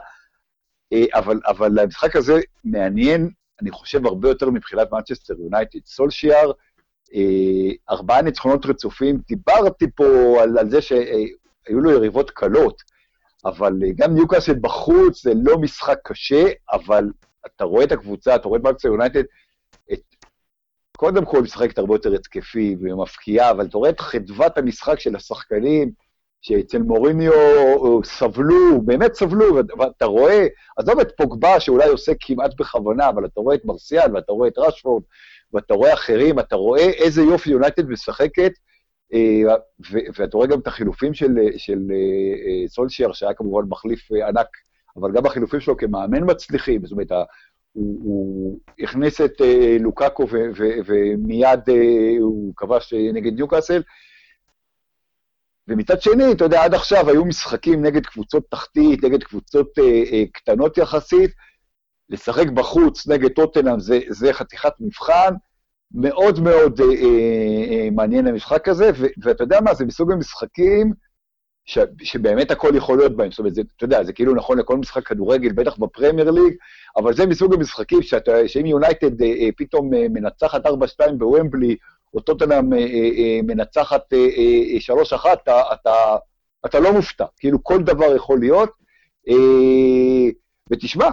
[1.13, 3.29] אבל, אבל המשחק הזה מעניין,
[3.61, 5.79] אני חושב, הרבה יותר מבחינת מנצ'סטר יונייטד.
[5.85, 6.51] סולשיאר,
[7.89, 10.03] ארבעה ניצחונות רצופים, דיברתי פה
[10.41, 12.81] על, על זה שהיו לו יריבות קלות,
[13.45, 17.11] אבל גם ניוקאסל בחוץ זה לא משחק קשה, אבל
[17.45, 19.23] אתה רואה את הקבוצה, אתה רואה את מנצ'סטר יונייטד,
[21.01, 25.91] קודם כל משחקת הרבה יותר התקפי ומפקיעה, אבל אתה רואה את חדוות המשחק של השחקנים,
[26.41, 27.31] שאצל מוריניו
[28.03, 33.55] סבלו, באמת סבלו, ואתה רואה, עזוב את פוגבה שאולי עושה כמעט בכוונה, אבל אתה רואה
[33.55, 35.03] את מרסיאל, ואתה רואה את רשפורד,
[35.53, 38.51] ואתה רואה אחרים, אתה רואה איזה יופי יונייטד משחקת,
[39.13, 39.55] אה,
[40.15, 44.47] ואתה רואה גם את החילופים של, של אה, סולשייר, שהיה כמובן מחליף אה, ענק,
[44.97, 47.11] אבל גם החילופים שלו כמאמן מצליחים, זאת אומרת,
[47.73, 53.81] הוא, הוא הכניס את uh, לוקאקו ו, ו, ומיד uh, הוא כבש נגד ניוקאסל.
[55.67, 60.31] ומצד שני, אתה יודע, עד עכשיו היו משחקים נגד קבוצות תחתית, נגד קבוצות uh, uh,
[60.33, 61.31] קטנות יחסית.
[62.09, 65.33] לשחק בחוץ נגד טוטנאם זה, זה חתיכת מבחן.
[65.93, 70.93] מאוד מאוד uh, uh, uh, מעניין המשחק הזה, ו, ואתה יודע מה, זה מסוג המשחקים
[71.65, 73.31] ש, שבאמת הכל יכול להיות בהם.
[73.31, 76.53] זאת אומרת, זה, אתה יודע, זה כאילו נכון לכל משחק כדורגל, בטח בפרמייר ליג,
[76.97, 80.69] אבל זה מסוג המשחקים שאתה, שאם יונייטד אה, אה, פתאום אה, מנצחת 4-2
[81.17, 81.75] בוומבלי,
[82.13, 84.27] או טוטנאם אה, אה, אה, מנצחת אה,
[84.89, 86.15] אה, 3-1, אתה, אתה,
[86.65, 87.25] אתה לא מופתע.
[87.39, 88.69] כאילו, כל דבר יכול להיות.
[89.29, 90.29] אה,
[90.69, 91.09] ותשמע,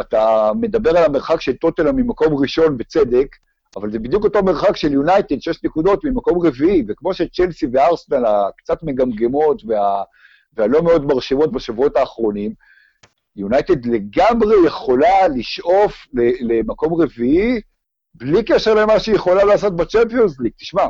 [0.00, 3.26] אתה מדבר על המרחק של טוטנאם ממקום ראשון בצדק,
[3.76, 8.82] אבל זה בדיוק אותו מרחק של יונייטד, שש נקודות ממקום רביעי, וכמו שצ'לסי וארסנל הקצת
[8.82, 10.02] מגמגמות וה,
[10.52, 12.52] והלא מאוד מרשימות בשבועות האחרונים,
[13.36, 16.06] יונייטד לגמרי יכולה לשאוף
[16.40, 17.60] למקום רביעי,
[18.14, 20.52] בלי קשר למה שהיא יכולה לעשות בצ'מפיונס ליג.
[20.56, 20.86] תשמע,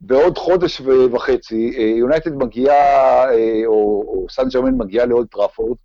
[0.00, 0.80] בעוד חודש
[1.12, 5.76] וחצי, אה, יונייטד מגיעה, אה, או, או סן ג'רמן מגיעה לאולד טראפורד,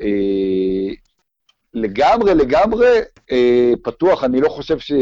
[0.00, 0.94] אה,
[1.74, 2.88] לגמרי, לגמרי
[3.32, 4.92] אה, פתוח, אני לא חושב ש...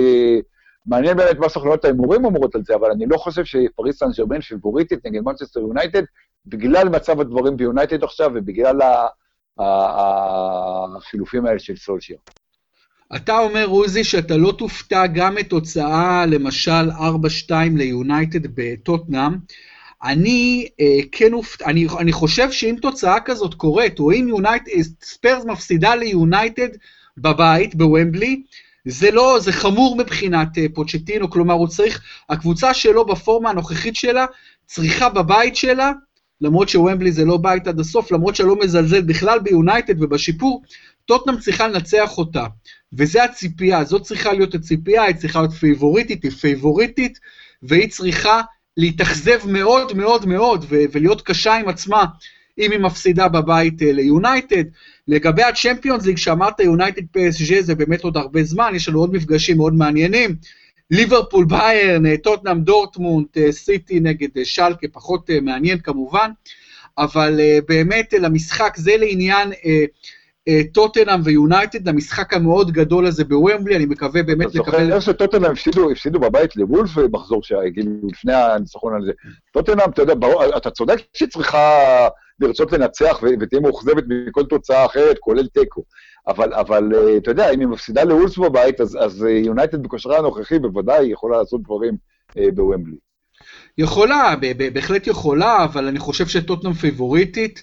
[0.86, 4.40] מעניין באמת מה סוכנויות ההימורים אומרות על זה, אבל אני לא חושב שפריס סן ג'רמן
[4.40, 6.02] פיבוריטית נגד מנצ'סטר יונייטד,
[6.46, 8.78] בגלל מצב הדברים ביונייטד עכשיו ובגלל
[10.96, 12.18] החילופים האלה של סולשיאר.
[13.16, 16.90] אתה אומר, עוזי, שאתה לא תופתע גם מתוצאה, למשל,
[17.48, 19.32] 4-2 ליונייטד בטוטנאם.
[20.02, 24.70] אני אה, כן אופתע, אני, אני חושב שאם תוצאה כזאת קורית, או אם יונייטד,
[25.02, 26.68] ספרס מפסידה ליונייטד
[27.18, 28.42] בבית, בוומבלי,
[28.84, 34.26] זה לא, זה חמור מבחינת אה, פוצ'טינו, כלומר הוא צריך, הקבוצה שלו בפורמה הנוכחית שלה,
[34.66, 35.92] צריכה בבית שלה,
[36.40, 40.62] למרות שוומבלי זה לא בית עד הסוף, למרות שלא מזלזל בכלל ביונייטד ובשיפור,
[41.04, 42.46] טוטנאם צריכה לנצח אותה.
[42.92, 47.18] וזה הציפייה, זאת צריכה להיות הציפייה, היא צריכה להיות פייבוריטית, היא פייבוריטית,
[47.62, 48.40] והיא צריכה
[48.80, 52.04] להתאכזב מאוד מאוד מאוד ולהיות קשה עם עצמה
[52.58, 54.64] אם היא מפסידה בבית אה, ליונייטד.
[55.08, 59.56] לגבי הצ'מפיונס ליג, שאמרת יונייטד פסז' זה באמת עוד הרבה זמן, יש לנו עוד מפגשים
[59.56, 60.34] מאוד מעניינים.
[60.90, 66.30] ליברפול ביירן, אה, טוטנאם דורטמונד, אה, סיטי נגד שלקה, פחות מעניין כמובן,
[66.98, 69.52] אבל באמת למשחק זה לעניין
[70.74, 74.68] טוטנאם ויונייטד למשחק המאוד גדול הזה בוומבלי, אני מקווה באמת לקבל...
[74.68, 79.12] אתה זוכר שטוטנאם הפסידו, הפסידו בבית לוולף מחזור שהגיעו לפני הניצחון על זה.
[79.52, 81.68] טוטנאם, אתה יודע, ברור, אתה צודק שהיא צריכה
[82.40, 85.82] לרצות לנצח ותהיה מאוכזבת מכל תוצאה אחרת, כולל תיקו.
[86.28, 91.06] אבל, אבל אה, אתה יודע, אם היא מפסידה לוולס בבית, אז יונייטד בכושרה הנוכחי בוודאי
[91.06, 91.96] יכולה לעשות דברים
[92.54, 92.96] בוומבלי.
[93.78, 94.34] יכולה,
[94.74, 97.62] בהחלט יכולה, אבל אני חושב שטוטנאם פיבוריטית.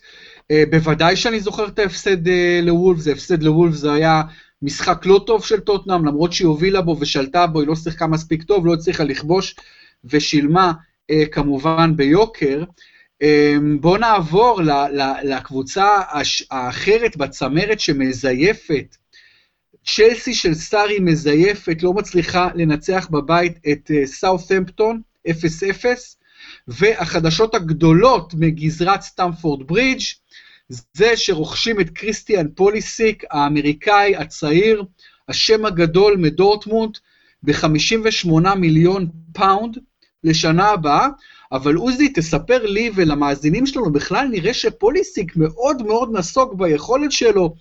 [0.70, 2.28] בוודאי שאני זוכר את ההפסד
[2.62, 4.22] לוולפס, ההפסד לוולפס זה היה
[4.62, 8.44] משחק לא טוב של טוטנאם, למרות שהיא הובילה בו ושלטה בו, היא לא שיחקה מספיק
[8.44, 9.56] טוב, לא הצליחה לכבוש
[10.06, 10.74] ושילמה
[11.10, 12.64] אה, כמובן ביוקר.
[13.22, 14.62] אה, בואו נעבור
[15.24, 15.88] לקבוצה
[16.52, 18.96] האחרת בצמרת שמזייפת.
[19.86, 25.32] צ'לסי של סארי מזייפת, לא מצליחה לנצח בבית את אה, סאות'מפטון 0-0,
[26.68, 30.02] והחדשות הגדולות מגזרת סטמפורד ברידג',
[30.70, 34.84] זה שרוכשים את קריסטיאן פוליסיק, האמריקאי הצעיר,
[35.30, 36.98] השם הגדול מדורטמונד,
[37.44, 39.78] ב-58 מיליון פאונד
[40.24, 41.08] לשנה הבאה,
[41.52, 47.56] אבל עוזי, תספר לי ולמאזינים שלנו, בכלל נראה שפוליסיק מאוד מאוד נסוג ביכולת שלו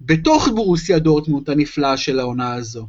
[0.00, 2.86] בתוך ברוסיה דורטמונד הנפלאה של העונה הזו.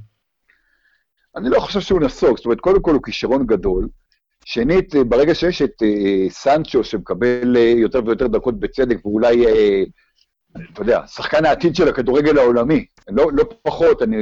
[1.35, 3.87] אני לא חושב שהוא נסוג, זאת אומרת, קודם כל הוא כישרון גדול,
[4.51, 9.45] שנית, אה, ברגע שיש את uh, סנצ'ו שמקבל uh, יותר ויותר דקות בצדק, ואולי,
[10.73, 14.17] אתה יודע, שחקן העתיד של הכדורגל העולמי, לא, לא פחות, אני,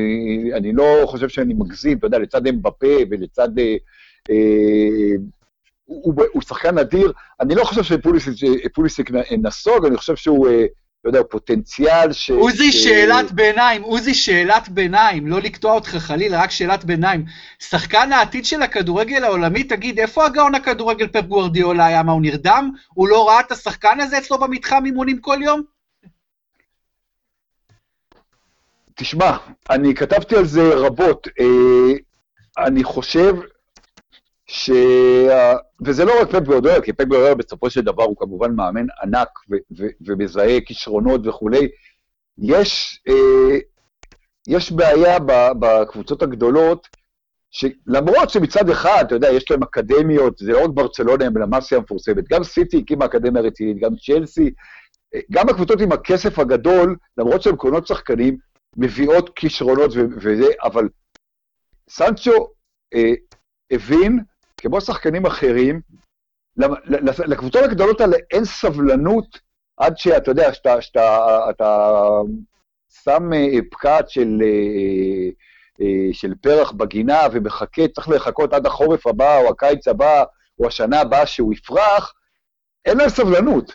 [0.54, 3.50] אני לא חושב שאני מגזים, אתה יודע, לצד אמבפה ולצד...
[3.60, 4.32] Uh,
[5.86, 9.12] הוא, הוא שחקן אדיר, אני לא חושב שפוליסיק
[9.42, 10.48] נסוג, אני חושב שהוא...
[11.08, 12.30] לא יודע, פוטנציאל ש...
[12.30, 12.84] עוזי, ש...
[12.84, 17.26] שאלת ביניים, עוזי, שאלת ביניים, לא לקטוע אותך חלילה, רק שאלת ביניים.
[17.60, 22.04] שחקן העתיד של הכדורגל העולמי, תגיד, איפה הגאון הכדורגל פפ גוורדיאולה היה?
[22.04, 22.72] מה, הוא נרדם?
[22.93, 25.62] הוא לא ראה את השחקן הזה אצלו במתחם אימונים כל יום?
[28.96, 29.38] תשמע,
[29.70, 31.28] אני כתבתי על זה רבות.
[31.39, 31.98] אה,
[32.58, 33.34] אני חושב
[34.48, 34.72] ש...
[35.86, 39.30] וזה לא רק פפ גורדויה, כי פפ גורדויה בסופו של דבר הוא כמובן מאמן ענק
[39.52, 41.68] ו- ו- ומזהה כישרונות וכולי.
[42.38, 43.58] יש, אה,
[44.48, 45.18] יש בעיה
[45.60, 46.88] בקבוצות הגדולות,
[47.52, 52.24] שלמרות שמצד אחד, אתה יודע, יש להם אקדמיות, זה לא רק ברצלונה, הם למאסיה המפורסמת,
[52.30, 54.52] גם סיטי הקימה אקדמיה רצינית, גם צ'לסי,
[55.16, 58.38] אה, גם הקבוצות עם הכסף הגדול, למרות שהן קונות שחקנים,
[58.78, 60.90] מביאות כישרונות וזה, אבל
[61.90, 62.48] סנצ'ו
[62.94, 63.14] אה,
[63.72, 64.20] הבין
[64.58, 65.82] כמו שחקנים אחרים,
[67.26, 69.39] לקבוצות הגדולות האלה אין סבלנות
[69.78, 72.00] עד שאתה יודע, שאתה, שאתה אתה
[73.04, 75.30] שם אה, פקעת של, אה,
[75.82, 80.24] אה, של פרח בגינה ומחכה, צריך לחכות עד החורף הבא או הקיץ הבא
[80.60, 82.13] או השנה הבאה שהוא יפרח,
[82.86, 83.74] אין להם סבלנות.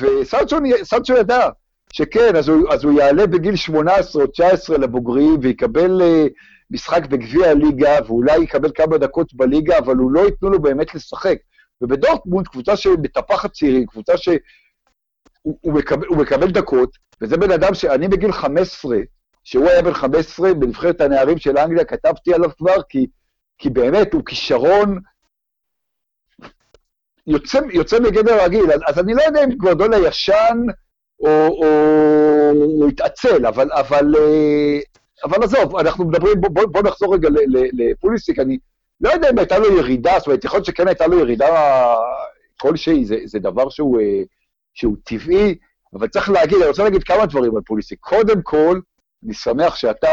[0.00, 1.48] וסנצ'ו ידע
[1.92, 6.02] שכן, אז הוא, אז הוא יעלה בגיל 18 או 19 לבוגרים ויקבל
[6.74, 11.36] משחק בגביע הליגה, ואולי יקבל כמה דקות בליגה, אבל הוא לא ייתנו לו באמת לשחק.
[11.80, 14.38] ובדורטמונד, קבוצה שמטפחת צעירים, קבוצה שהוא
[15.42, 18.96] הוא מקבל, מקבל דקות, וזה בן אדם שאני בגיל 15,
[19.44, 23.06] שהוא היה בן 15 בנבחרת הנערים של אנגליה, כתבתי עליו כבר, כי,
[23.58, 24.98] כי באמת הוא כישרון
[27.26, 28.72] יוצא, יוצא מגדר רגיל.
[28.72, 30.58] אז, אז אני לא יודע אם גוורדולה ישן
[31.20, 31.66] או, או,
[32.80, 34.78] או התעצל, אבל, אבל, אה,
[35.24, 37.28] אבל עזוב, אנחנו מדברים, בוא, בוא, בוא נחזור רגע
[37.72, 38.58] לפוליסיק, אני
[39.00, 41.46] לא יודע אם הייתה לו ירידה, זאת אומרת, יכול להיות שכן הייתה לו ירידה
[42.60, 44.22] כלשהי, זה, זה דבר שהוא, אה,
[44.74, 45.54] שהוא טבעי,
[45.94, 47.98] אבל צריך להגיד, אני רוצה להגיד כמה דברים על פוליסיק.
[48.00, 48.80] קודם כל,
[49.24, 50.08] אני שמח שאתה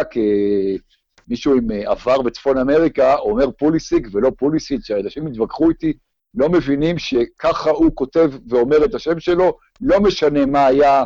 [1.27, 5.93] כמישהו עם אה, עבר בצפון אמריקה, אומר פוליסיק ולא פוליסיק, שאנשים התווכחו איתי,
[6.35, 11.05] לא מבינים שככה הוא כותב ואומר את השם שלו, לא משנה מה היה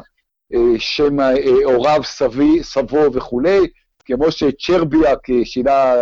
[0.53, 1.19] אה, שם
[1.63, 3.67] הוריו, סבי, סבו וכולי,
[4.05, 5.93] כמו שצ'רביאק שינה,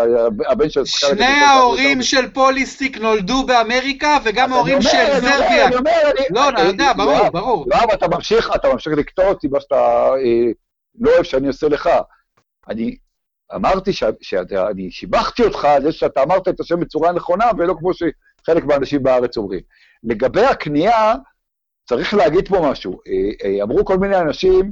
[0.48, 0.86] הבן של...
[0.86, 5.74] שני ההורים של פוליסיק נולדו באמריקה, וגם ההורים של זרביאק.
[6.30, 7.66] לא, אני יודע, ברור, ברור.
[7.68, 10.52] לא, אבל אתה ממשיך, אתה ממשיך לקטוע אותי, מה שאתה אה,
[11.00, 11.90] לא אוהב שאני עושה לך.
[12.70, 12.96] אני
[13.56, 18.66] אמרתי שאני שיבחתי אותך על זה שאתה אמרת את השם בצורה נכונה, ולא כמו שחלק
[18.66, 19.62] מהאנשים בארץ אומרים.
[20.04, 21.14] לגבי הקנייה,
[21.86, 23.00] צריך להגיד פה משהו.
[23.08, 24.72] אה, אה, אמרו כל מיני אנשים,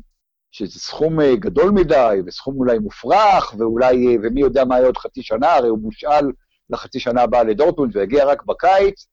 [0.52, 4.97] שזה סכום אה, גדול מדי, וסכום אולי מופרך, ואולי, אה, ומי יודע מה יהיה עוד
[4.97, 6.26] חצי שנה, הרי הוא מושאל
[6.70, 9.08] לחצי שנה הבאה לדורטמונד ויגיע רק בקיץ.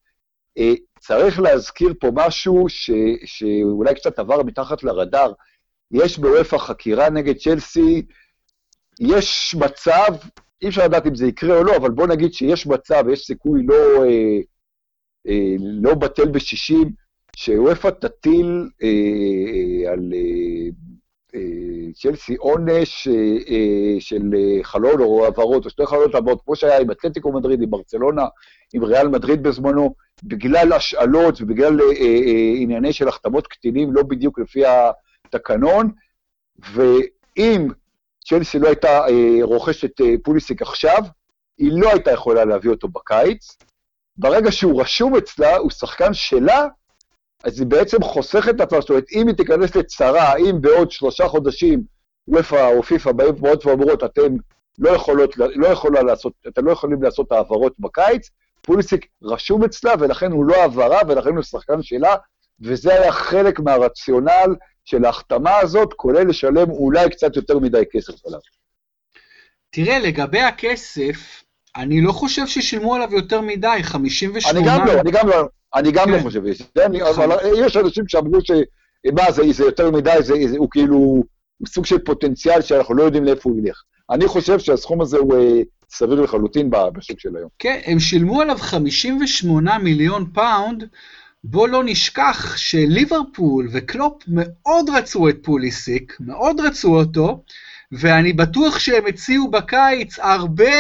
[0.59, 2.91] אה, צריך להזכיר פה משהו ש,
[3.25, 5.33] שאולי קצת עבר מתחת לרדאר.
[5.91, 8.03] יש בוופא חקירה נגד צ'לסי,
[9.01, 10.17] יש מצב,
[10.63, 13.63] אי אפשר לדעת אם זה יקרה או לא, אבל בוא נגיד שיש מצב, יש סיכוי
[13.67, 14.39] לא, אה,
[15.29, 16.91] אה, לא בטל בשישים,
[17.37, 20.71] שוופא תטיל אה, על, אה,
[21.95, 23.09] צ'לסי עונש
[23.99, 28.25] של חלון או העברות, או שתי חלונות העברות, כמו שהיה עם אתלטיקו מדריד, עם ברצלונה,
[28.75, 31.79] עם ריאל מדריד בזמנו, בגלל השאלות ובגלל
[32.57, 34.63] ענייני של החתמות קטינים, לא בדיוק לפי
[35.27, 35.91] התקנון,
[36.73, 37.69] ואם
[38.25, 39.01] צ'לסי לא הייתה
[39.43, 40.99] רוכשת פוליסיק עכשיו,
[41.59, 43.57] היא לא הייתה יכולה להביא אותו בקיץ.
[44.17, 46.67] ברגע שהוא רשום אצלה, הוא שחקן שלה,
[47.45, 51.29] אז היא בעצם חוסכת את עצמה, זאת אומרת, אם היא תיכנס לצרה, אם בעוד שלושה
[51.29, 51.83] חודשים
[52.29, 54.37] וופא או פיפ"א באים מאוד ואומרות, אתם
[54.79, 58.31] לא, יכולות, לא יכולה לעשות, אתם לא יכולים לעשות העברות בקיץ,
[58.63, 62.17] פוליסיק רשום אצלה, ולכן הוא לא העברה, ולכן הוא שחקן שלה,
[62.61, 68.41] וזה היה חלק מהרציונל של ההחתמה הזאת, כולל לשלם אולי קצת יותר מדי כסף עליו.
[69.71, 71.45] תראה, לגבי הכסף,
[71.77, 74.59] אני לא חושב ששילמו עליו יותר מדי, 58...
[74.59, 76.23] אני גם לא, אני גם לא, אני גם לא כן.
[76.23, 76.43] חושב,
[77.17, 78.51] אבל יש אנשים שאמרו ש...
[79.13, 81.25] מה, זה, זה יותר מדי, זה, זה, הוא כאילו,
[81.69, 83.83] סוג של פוטנציאל שאנחנו לא יודעים לאיפה הוא ילך.
[84.11, 87.49] אני חושב שהסכום הזה הוא אה, סביר לחלוטין בשוק של היום.
[87.59, 90.85] כן, הם שילמו עליו 58 מיליון פאונד,
[91.45, 97.43] בוא לא נשכח שליברפול וקלופ מאוד רצו את פוליסיק, מאוד רצו אותו,
[97.93, 100.73] ואני בטוח שהם הציעו בקיץ הרבה,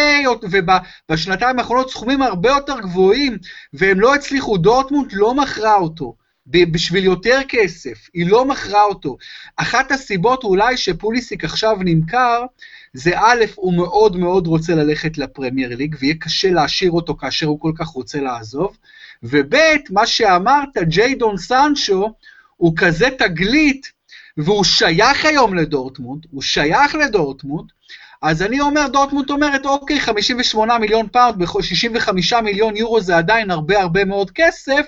[0.42, 3.38] ובשנתיים האחרונות סכומים הרבה יותר גבוהים,
[3.72, 6.14] והם לא הצליחו, דורטמונד לא מכרה אותו.
[6.50, 9.16] בשביל יותר כסף, היא לא מכרה אותו.
[9.56, 12.44] אחת הסיבות אולי שפוליסיק עכשיו נמכר,
[12.92, 17.60] זה א', הוא מאוד מאוד רוצה ללכת לפרמייר ליג, ויהיה קשה להשאיר אותו כאשר הוא
[17.60, 18.76] כל כך רוצה לעזוב,
[19.22, 19.54] וב',
[19.90, 22.14] מה שאמרת, ג'יידון סנצ'ו,
[22.56, 23.92] הוא כזה תגלית,
[24.38, 27.68] והוא שייך היום לדורטמונד, הוא שייך לדורטמונד,
[28.22, 33.80] אז אני אומר, דורטמונד אומרת, אוקיי, 58 מיליון פאונד, 65 מיליון יורו זה עדיין הרבה
[33.80, 34.86] הרבה מאוד כסף,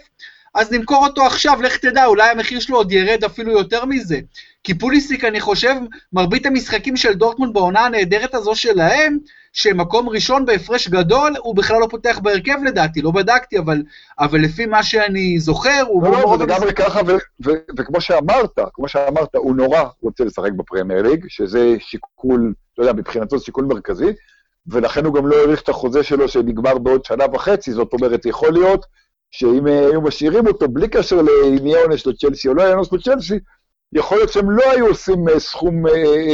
[0.54, 4.20] אז נמכור אותו עכשיו, לך תדע, אולי המחיר שלו עוד ירד אפילו יותר מזה.
[4.64, 5.74] כי פוליסיק, אני חושב,
[6.12, 9.18] מרבית המשחקים של דורטמונד בעונה הנהדרת הזו שלהם,
[9.52, 13.82] שמקום ראשון בהפרש גדול, הוא בכלל לא פותח בהרכב לדעתי, לא בדקתי, אבל,
[14.18, 16.02] אבל לפי מה שאני זוכר, הוא...
[16.02, 17.00] לא, לא, זה לגמרי ככה,
[17.78, 23.38] וכמו שאמרת, כמו שאמרת, הוא נורא רוצה לשחק בפרמייר ליג, שזה שיקול, לא יודע, מבחינתו
[23.38, 24.12] זה שיקול מרכזי,
[24.66, 28.52] ולכן הוא גם לא האריך את החוזה שלו שנגמר בעוד שנה וחצי, זאת אומרת, יכול
[28.52, 28.86] להיות
[29.30, 32.92] שאם אה, היו משאירים אותו, בלי קשר לאם יהיה עונש לצ'לסי או לא יהיה עונש
[32.92, 33.38] לצ'לסי,
[33.92, 35.92] יכול להיות שהם לא היו עושים אה, סכום אה,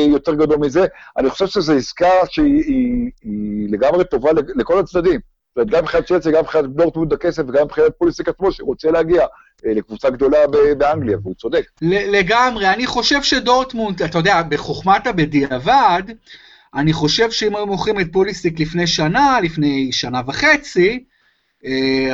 [0.08, 0.86] יותר גדול מזה.
[1.18, 5.20] אני חושב שזו עסקה שהיא היא, היא לגמרי טובה לכל הצדדים.
[5.48, 9.26] זאת אומרת, גם מבחינת צ'לסי, גם מבחינת דורטמונד הכסף וגם מבחינת פוליסיק עצמו, שרוצה להגיע
[9.64, 10.38] לקבוצה גדולה
[10.78, 11.64] באנגליה, והוא צודק.
[11.82, 16.02] לגמרי, אני חושב שדורטמונד, אתה יודע, בחוכמת הבדיעבד,
[16.74, 21.15] אני חושב שאם היו מוכרים את פוליסיק לפני שנה, לפני שנה וחצי, אה,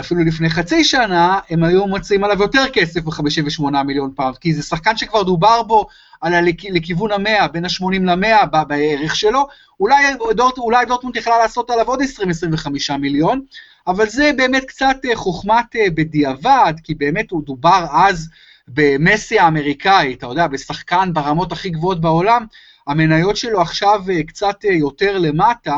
[0.00, 4.62] אפילו לפני חצי שנה, הם היו מוצאים עליו יותר כסף ב-58 מיליון פאונד, כי זה
[4.62, 5.86] שחקן שכבר דובר בו
[6.20, 6.34] על.
[6.70, 9.46] לכיוון המאה, בין ה-80 ל-100 בערך שלו,
[9.80, 9.96] אולי,
[10.36, 13.40] דורט, אולי דורטמונד יכלה לעשות עליו עוד 20-25 מיליון,
[13.86, 18.28] אבל זה באמת קצת אה, חוכמת אה, בדיעבד, כי באמת הוא דובר אז
[18.68, 22.46] במסי האמריקאי, אתה יודע, בשחקן ברמות הכי גבוהות בעולם,
[22.86, 25.76] המניות שלו עכשיו אה, קצת אה, יותר למטה,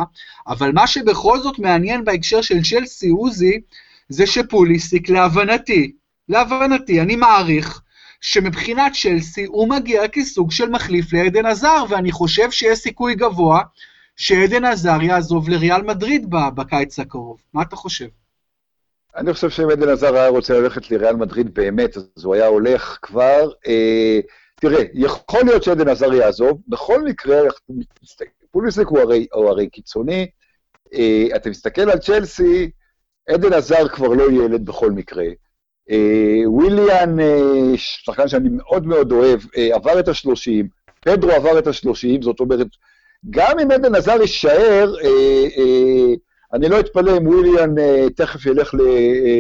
[0.48, 3.61] אבל מה שבכל זאת מעניין בהקשר של צ'לסי עוזי,
[4.09, 5.92] זה שפוליסיק, להבנתי,
[6.28, 7.80] להבנתי, אני מעריך,
[8.20, 13.62] שמבחינת צ'לסי הוא מגיע כסוג של מחליף לעדן עזר, ואני חושב שיש סיכוי גבוה
[14.16, 17.38] שעדן עזר יעזוב לריאל מדריד בקיץ הקרוב.
[17.52, 18.07] מה אתה חושב?
[19.16, 22.98] אני חושב שאם עדן עזר היה רוצה ללכת לריאל מדריד באמת, אז הוא היה הולך
[23.02, 23.50] כבר.
[23.66, 24.20] אה,
[24.64, 27.40] תראה, יכול להיות שעדן עזר יעזוב, בכל מקרה,
[28.50, 30.26] פוליסק הוא הרי, הוא הרי קיצוני,
[30.94, 32.70] אה, אתה מסתכל על צ'לסי,
[33.28, 35.24] עדן עזר כבר לא ילד בכל מקרה.
[35.90, 39.40] אה, וויליאן, אה, שחקן שאני מאוד מאוד אוהב,
[39.72, 40.68] עבר את השלושים,
[41.00, 42.66] פדרו עבר את השלושים, זאת אומרת,
[43.30, 44.94] גם אם עדן עזר יישאר,
[46.52, 47.74] אני לא אתפלא אם וויליאן
[48.16, 48.74] תכף ילך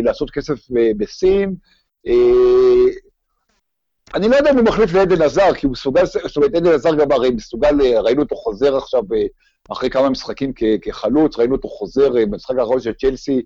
[0.02, 0.58] לעשות כסף
[0.96, 1.54] בסין.
[4.14, 6.72] אה, אני לא יודע אם הוא מחליף לעדן עזר, כי הוא מסוגל, זאת אומרת, עדן
[6.72, 9.26] עזר גם הרי מסוגל, אה, ראינו אותו חוזר עכשיו אה,
[9.72, 10.52] אחרי כמה משחקים
[10.82, 13.42] כחלוץ, ראינו אותו חוזר אה, במשחק האחרון של צ'לסי,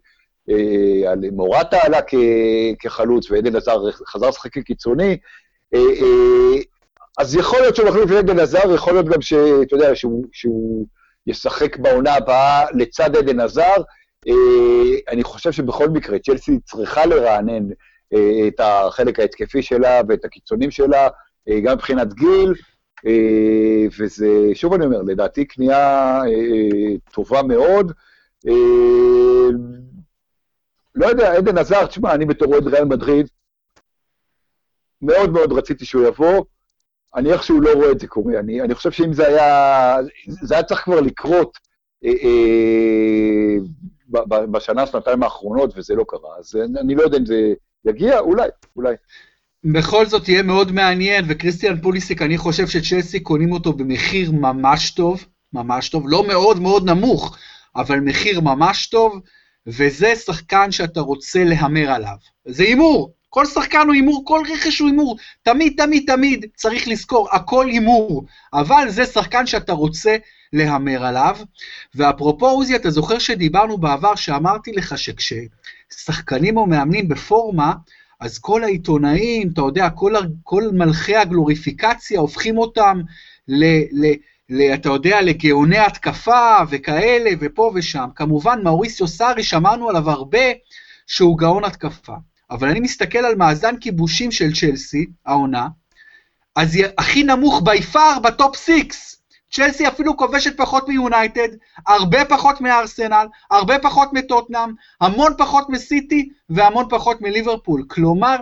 [1.11, 2.01] על מורטה עלה
[2.81, 5.17] כחלוץ, ועדן עזר חזר לשחק כקיצוני.
[7.19, 10.87] אז יכול להיות שהוא מחליף לעדן עזר, יכול להיות גם שאתה יודע, שהוא, שהוא
[11.27, 13.75] ישחק בעונה הבאה לצד עדן עזר.
[15.09, 17.69] אני חושב שבכל מקרה, צ'לסי צריכה לרענן
[18.49, 21.09] את החלק ההתקפי שלה ואת הקיצונים שלה,
[21.49, 22.55] אה, גם מבחינת גיל,
[23.07, 27.93] אה, וזה, שוב אני אומר, לדעתי קנייה אה, טובה מאוד.
[30.95, 33.27] לא יודע, עדן עזר, תשמע, אני בתור אוהד ריאל מדריד,
[35.03, 36.45] מאוד מאוד רציתי שהוא יבוא.
[37.15, 38.39] אני איכשהו לא רואה את זה קורה.
[38.39, 39.97] אני, אני חושב שאם זה היה,
[40.27, 41.59] זה היה צריך כבר לקרות
[42.05, 43.57] אה, אה,
[44.51, 46.37] בשנה, שנתיים האחרונות, וזה לא קרה.
[46.39, 47.55] אז אני לא יודע אם זה
[47.87, 48.95] יגיע, אולי, אולי.
[49.65, 55.25] בכל זאת יהיה מאוד מעניין, וכריסטיאן פוליסיק, אני חושב שצ'לסי קונים אותו במחיר ממש טוב,
[55.53, 57.37] ממש טוב, לא מאוד מאוד נמוך,
[57.77, 59.21] אבל מחיר ממש טוב,
[59.67, 62.17] וזה שחקן שאתה רוצה להמר עליו.
[62.45, 67.29] זה הימור, כל שחקן הוא הימור, כל רכש הוא הימור, תמיד, תמיד, תמיד צריך לזכור,
[67.33, 70.17] הכל הימור, אבל זה שחקן שאתה רוצה
[70.53, 71.37] להמר עליו.
[71.95, 74.99] ואפרופו עוזי, אתה זוכר שדיברנו בעבר, שאמרתי לך
[75.93, 77.73] שכששחקנים או מאמנים בפורמה,
[78.21, 80.13] אז כל העיתונאים, אתה יודע, כל,
[80.43, 83.01] כל מלכי הגלוריפיקציה הופכים אותם
[83.49, 83.65] ל...
[83.93, 84.15] ל
[84.51, 88.09] ל, אתה יודע, לגאוני התקפה וכאלה, ופה ושם.
[88.15, 90.45] כמובן, מאוריסיו סארי, שמענו עליו הרבה
[91.07, 92.15] שהוא גאון התקפה.
[92.51, 95.69] אבל אני מסתכל על מאזן כיבושים של צ'לסי, העונה,
[96.57, 99.18] אז הכי נמוך by far ב top six.
[99.51, 101.49] צ'לסי אפילו כובשת פחות מיונייטד,
[101.87, 104.71] הרבה פחות מארסנל, הרבה פחות מטוטנאם,
[105.01, 107.85] המון פחות מסיטי והמון פחות מליברפול.
[107.89, 108.37] כלומר,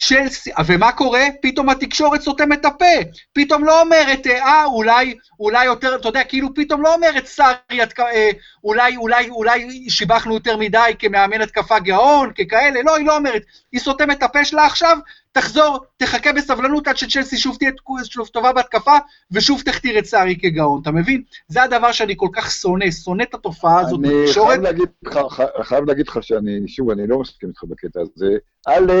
[0.00, 1.26] צ'לסי, ומה קורה?
[1.42, 2.84] פתאום התקשורת סותמת את הפה,
[3.32, 8.30] פתאום לא אומרת, אה, אולי, אולי יותר, אתה יודע, כאילו פתאום לא אומרת סארי, אה,
[8.64, 13.42] אולי, אולי, אולי שיבחנו יותר מדי כמאמן התקפה גאון, ככאלה, לא, היא לא אומרת,
[13.72, 14.98] היא סותמת את הפה שלה עכשיו,
[15.40, 17.70] תחזור, תחכה בסבלנות עד שצ'לסי שוב תהיה
[18.04, 18.96] שוב טובה בהתקפה,
[19.30, 21.22] ושוב תכתיר את סארי כגאון, אתה מבין?
[21.48, 24.58] זה הדבר שאני כל כך שונא, שונא את התופעה הזאת בתקשורת.
[24.58, 28.36] אני חייב להגיד לך שאני, שוב, אני לא מסכים איתך בקטע הזה.
[28.66, 28.92] א',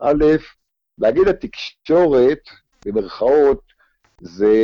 [0.00, 0.24] א',
[0.98, 2.40] להגיד לתקשורת,
[2.86, 3.60] במרכאות,
[4.20, 4.54] זה,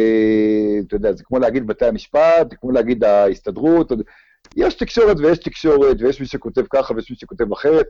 [0.86, 3.92] אתה יודע, זה כמו להגיד בתי המשפט, זה כמו להגיד ההסתדרות,
[4.56, 7.86] יש תקשורת ויש תקשורת, ויש מי שכותב ככה ויש מי שכותב אחרת.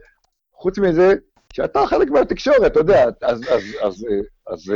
[0.54, 1.14] חוץ מזה,
[1.52, 4.06] שאתה חלק מהתקשורת, אתה יודע, אז, אז, אז,
[4.46, 4.72] אז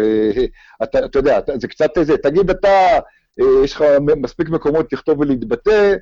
[0.83, 2.99] אתה, אתה יודע, זה קצת איזה, תגיד אתה,
[3.65, 5.95] יש לך מספיק מקומות לכתוב ולהתבטא,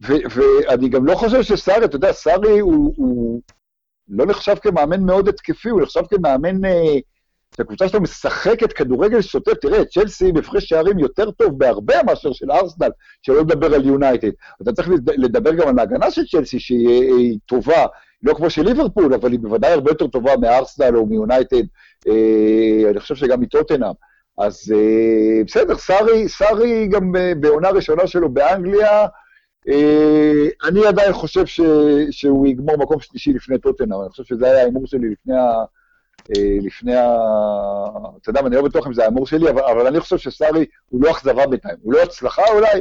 [0.00, 3.40] ואני גם לא חושב שסארי, אתה יודע, סארי הוא, הוא
[4.08, 6.60] לא נחשב כמאמן מאוד התקפי, הוא נחשב כמאמן,
[7.56, 9.54] שהקבוצה שלו משחקת כדורגל שוטף.
[9.54, 12.90] תראה, צ'לסי עם שערים יותר טוב בהרבה מאשר של ארסנל,
[13.22, 14.30] שלא לדבר על יונייטד.
[14.62, 17.86] אתה צריך לדבר גם על ההגנה של צ'לסי, שהיא טובה,
[18.22, 21.62] לא כמו של ליברפול, אבל היא בוודאי הרבה יותר טובה מארסנל או מיונייטד,
[22.08, 23.92] אה, אני חושב שגם מטוטנאם.
[24.38, 29.06] אז אה, בסדר, סארי, סארי גם בעונה ראשונה שלו באנגליה,
[29.68, 31.60] אה, אני עדיין חושב ש,
[32.10, 35.64] שהוא יגמור מקום שלישי לפני טוטנאם, אני חושב שזה היה ההימור שלי לפני ה...
[36.62, 37.06] לפני ה...
[38.22, 41.02] אתה יודע, אני לא בטוח אם זה ההימור שלי, אבל, אבל אני חושב שסארי הוא
[41.02, 41.76] לא אכזבה בינתיים.
[41.82, 42.80] הוא לא הצלחה אולי,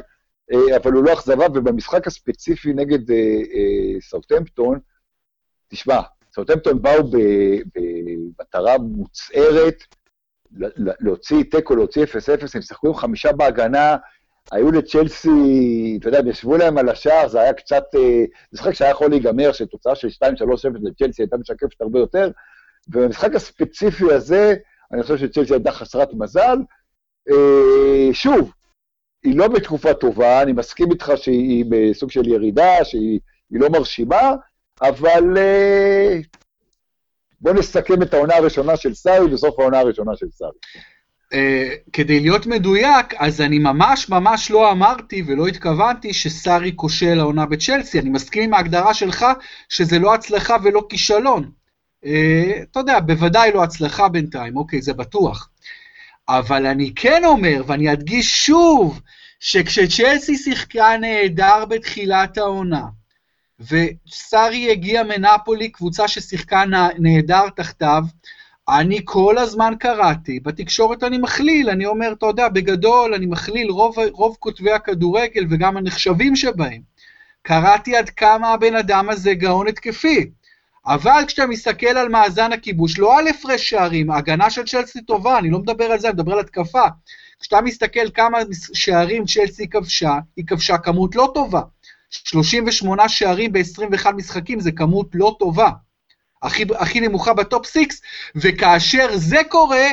[0.76, 3.00] אבל הוא לא אכזבה, ובמשחק הספציפי נגד
[4.02, 4.80] סאוטהמפטון,
[5.76, 6.00] תשמע,
[6.34, 7.10] סאוטהמפטון באו
[7.76, 9.84] במטרה מוצהרת
[10.78, 12.08] להוציא תיקו, להוציא 0-0,
[12.56, 13.96] הם שיחקו עם חמישה בהגנה,
[14.52, 18.74] היו לצ'לסי, אתה יודע, הם ישבו להם על השער, זה היה קצת, אה, זה משחק
[18.74, 20.22] שהיה יכול להיגמר, שתוצאה של 2-3-0
[20.82, 22.32] לצ'לסי הייתה משקפת הרבה יותר,
[22.88, 24.56] ובמשחק הספציפי הזה,
[24.92, 26.58] אני חושב שצ'לסי הייתה חסרת מזל.
[27.30, 28.52] אה, שוב,
[29.24, 33.20] היא לא בתקופה טובה, אני מסכים איתך שהיא בסוג של ירידה, שהיא
[33.52, 34.32] לא מרשימה,
[34.82, 36.20] אבל אה,
[37.42, 40.58] בוא נסכם את העונה הראשונה של סארי בסוף העונה הראשונה של סארי.
[41.34, 41.38] Uh,
[41.94, 48.00] כדי להיות מדויק, אז אני ממש ממש לא אמרתי ולא התכוונתי שסארי כושל העונה בצ'לסי,
[48.00, 49.26] אני מסכים עם ההגדרה שלך
[49.70, 51.52] שזה לא הצלחה ולא כישלון.
[52.04, 52.08] Uh,
[52.72, 55.50] אתה יודע, בוודאי לא הצלחה בינתיים, אוקיי, זה בטוח.
[56.30, 59.02] אבל אני כן אומר, ואני אדגיש שוב,
[59.40, 62.84] שכשצ'לסי שיחקה נהדר בתחילת העונה,
[63.60, 66.64] וסארי הגיע מנפולי, קבוצה ששיחקה
[67.00, 68.04] נהדר תחתיו.
[68.70, 73.96] אני כל הזמן קראתי, בתקשורת אני מכליל, אני אומר, אתה יודע, בגדול אני מכליל רוב,
[74.12, 76.82] רוב כותבי הכדורגל וגם הנחשבים שבהם.
[77.42, 80.30] קראתי עד כמה הבן אדם הזה גאון התקפי.
[80.88, 85.50] אבל כשאתה מסתכל על מאזן הכיבוש, לא על הפרש שערים, ההגנה של צ'לסי טובה, אני
[85.50, 86.84] לא מדבר על זה, אני מדבר על התקפה.
[87.40, 88.38] כשאתה מסתכל כמה
[88.74, 91.62] שערים צ'לסי כבשה, היא כבשה כמות לא טובה.
[92.10, 95.70] 38 שערים ב-21 משחקים זה כמות לא טובה.
[96.44, 97.86] הכי, הכי נמוכה בטופ 6,
[98.36, 99.88] וכאשר זה קורה,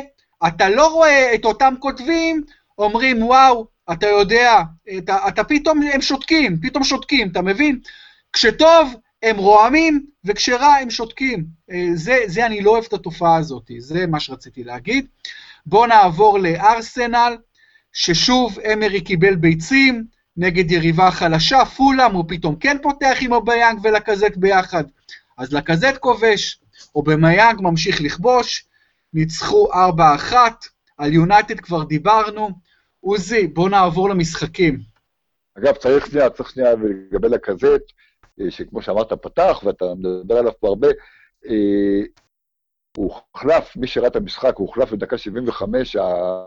[0.47, 2.43] אתה לא רואה את אותם כותבים
[2.79, 4.63] אומרים, וואו, אתה יודע,
[4.99, 7.79] אתה, אתה פתאום, הם שותקים, פתאום שותקים, אתה מבין?
[8.33, 11.45] כשטוב, הם רועמים, וכשרע, הם שותקים.
[11.71, 15.07] אה, זה, זה, אני לא אוהב את התופעה הזאת, זה מה שרציתי להגיד.
[15.67, 17.37] בואו נעבור לארסנל,
[17.93, 20.05] ששוב, אמרי קיבל ביצים,
[20.37, 24.85] נגד יריבה חלשה, פולאם, הוא פתאום כן פותח עם אובמיאנג ולקזט ביחד.
[25.39, 26.61] אז לקזט כובש,
[26.95, 28.66] אובמיאנג ממשיך לכבוש,
[29.14, 29.68] ניצחו
[30.33, 30.35] 4-1,
[30.99, 32.51] על יונייטד כבר דיברנו.
[33.01, 34.78] עוזי, בוא נעבור למשחקים.
[35.59, 37.83] אגב, צריך שנייה, צריך שנייה לגבי לקזט,
[38.41, 40.89] אה, שכמו שאמרת, פתח, ואתה מדבר עליו פה הרבה,
[41.49, 42.03] אה,
[42.97, 45.97] הוא הוחלף, מי שראה את המשחק, הוא הוחלף בדקה 75,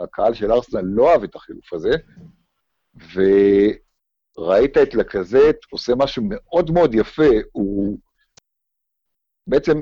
[0.03, 1.91] הקהל של ארסנל לא אהב את החילוף הזה,
[3.13, 7.97] וראית את לקזט עושה משהו מאוד מאוד יפה, הוא
[9.47, 9.81] בעצם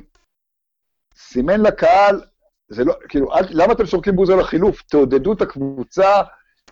[1.15, 2.21] סימן לקהל,
[2.69, 4.81] זה לא, כאילו, אל, למה אתם שורקים בוז על החילוף?
[4.81, 6.21] תעודדו את הקבוצה,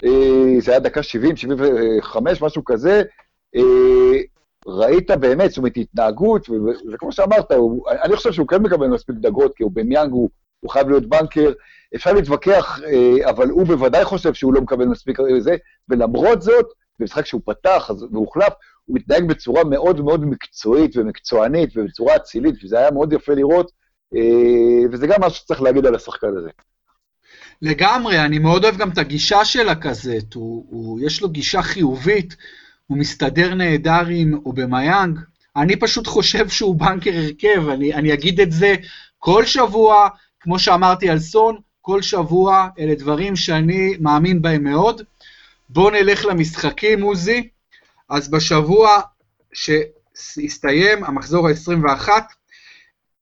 [0.04, 3.02] אה, זה היה דקה 70, 75, משהו כזה,
[3.56, 4.22] אה,
[4.68, 6.48] ראית באמת, זאת אומרת, התנהגות,
[6.94, 10.30] וכמו שאמרת, הוא, אני חושב שהוא כן מקבל מספיק דקות, כי הוא במיאנג, הוא,
[10.60, 11.52] הוא חייב להיות בנקר,
[11.96, 15.56] אפשר להתווכח, אה, אבל הוא בוודאי חושב שהוא לא מקבל מספיק זה,
[15.90, 16.66] ולמרות זאת,
[17.00, 18.54] במשחק שהוא פתח והוחלף,
[18.86, 23.72] הוא מתנהג בצורה מאוד מאוד מקצועית ומקצוענית ובצורה אצילית, וזה היה מאוד יפה לראות,
[24.16, 26.50] אה, וזה גם משהו שצריך להגיד על השחקן הזה.
[27.62, 32.36] לגמרי, אני מאוד אוהב גם את הגישה של הקזט, הוא, הוא, יש לו גישה חיובית,
[32.88, 35.20] הוא מסתדר נהדר עם אובמיאנג.
[35.56, 38.76] אני פשוט חושב שהוא בנקר הרכב, אני, אני אגיד את זה
[39.20, 40.08] כל שבוע,
[40.40, 45.02] כמו שאמרתי על סון, כל שבוע, אלה דברים שאני מאמין בהם מאוד.
[45.70, 47.50] בואו נלך למשחקים, עוזי.
[48.10, 49.02] אז בשבוע
[49.54, 52.10] שהסתיים, המחזור ה-21,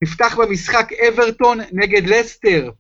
[0.02, 2.72] נפתח במשחק אברטון נגד לסטר.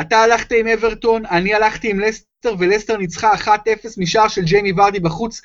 [0.00, 3.48] אתה הלכת עם אברטון, אני הלכתי עם לסטר, ולסטר ניצחה 1-0
[3.98, 5.40] משער של ג'יימי ורדי בחוץ.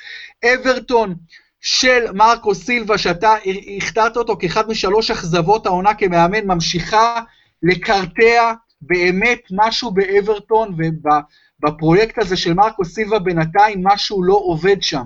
[0.45, 1.15] אברטון
[1.61, 3.35] של מרקו סילבה, שאתה
[3.77, 7.21] הכתרת אותו כאחד משלוש אכזבות העונה כמאמן, ממשיכה
[7.63, 8.53] לקרטע
[8.87, 15.03] באמת משהו באברטון, ובפרויקט הזה של מרקו סילבה בינתיים משהו לא עובד שם.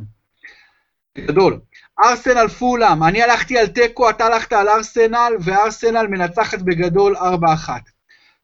[1.18, 1.60] גדול.
[2.04, 7.20] ארסנל פולאם, אני הלכתי על תיקו, אתה הלכת על ארסנל, וארסנל מנצחת בגדול 4-1.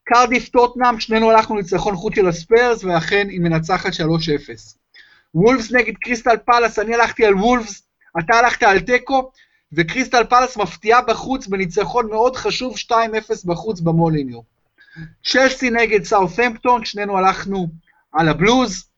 [0.04, 3.96] קרדיף טוטנאם, שנינו הלכנו לניצחון חוץ של הספיירס, ואכן היא מנצחת 3-0.
[5.36, 7.84] וולפס נגד קריסטל פלאס, אני הלכתי על וולפס,
[8.20, 9.32] אתה הלכת על תיקו,
[9.74, 12.94] וקריסטל פלאס מפתיעה בחוץ בניצחון מאוד חשוב, 2-0
[13.46, 14.53] בחוץ במוליניו.
[15.24, 17.68] צ'לסי נגד סאות'מפטון, שנינו הלכנו
[18.12, 18.90] על הבלוז,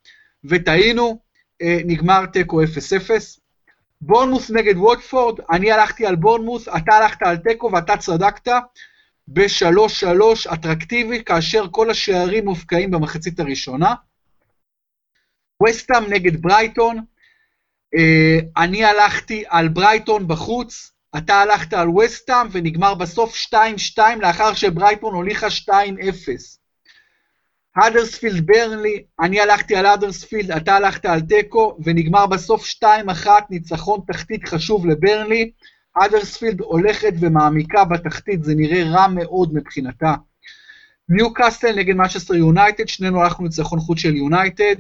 [0.44, 1.20] וטעינו,
[1.62, 3.40] אה, נגמר תיקו 0-0.
[4.02, 8.52] בורנמוס נגד ווטפורד, אני הלכתי על בורנמוס, אתה הלכת על תיקו ואתה צדקת
[9.28, 13.94] ב-3-3 אטרקטיבי, כאשר כל השערים מופקעים במחצית הראשונה.
[15.64, 17.06] וסטאם נגד ברייטון,
[17.96, 23.36] אה, אני הלכתי על ברייטון בחוץ, אתה הלכת על וסטאם ונגמר בסוף
[23.96, 25.72] 2-2 לאחר שברייטון הוליכה 2-0.
[27.76, 34.48] האדרספילד ברנלי, אני הלכתי על האדרספילד, אתה הלכת על תיקו, ונגמר בסוף 2-1 ניצחון תחתית
[34.48, 35.52] חשוב לברנלי.
[35.96, 40.14] האדרספילד הולכת ומעמיקה בתחתית, זה נראה רע מאוד מבחינתה.
[41.10, 44.76] ניו קאסטל נגד מנצ'סטר יונייטד, שנינו הלכנו ניצחון חוץ של יונייטד.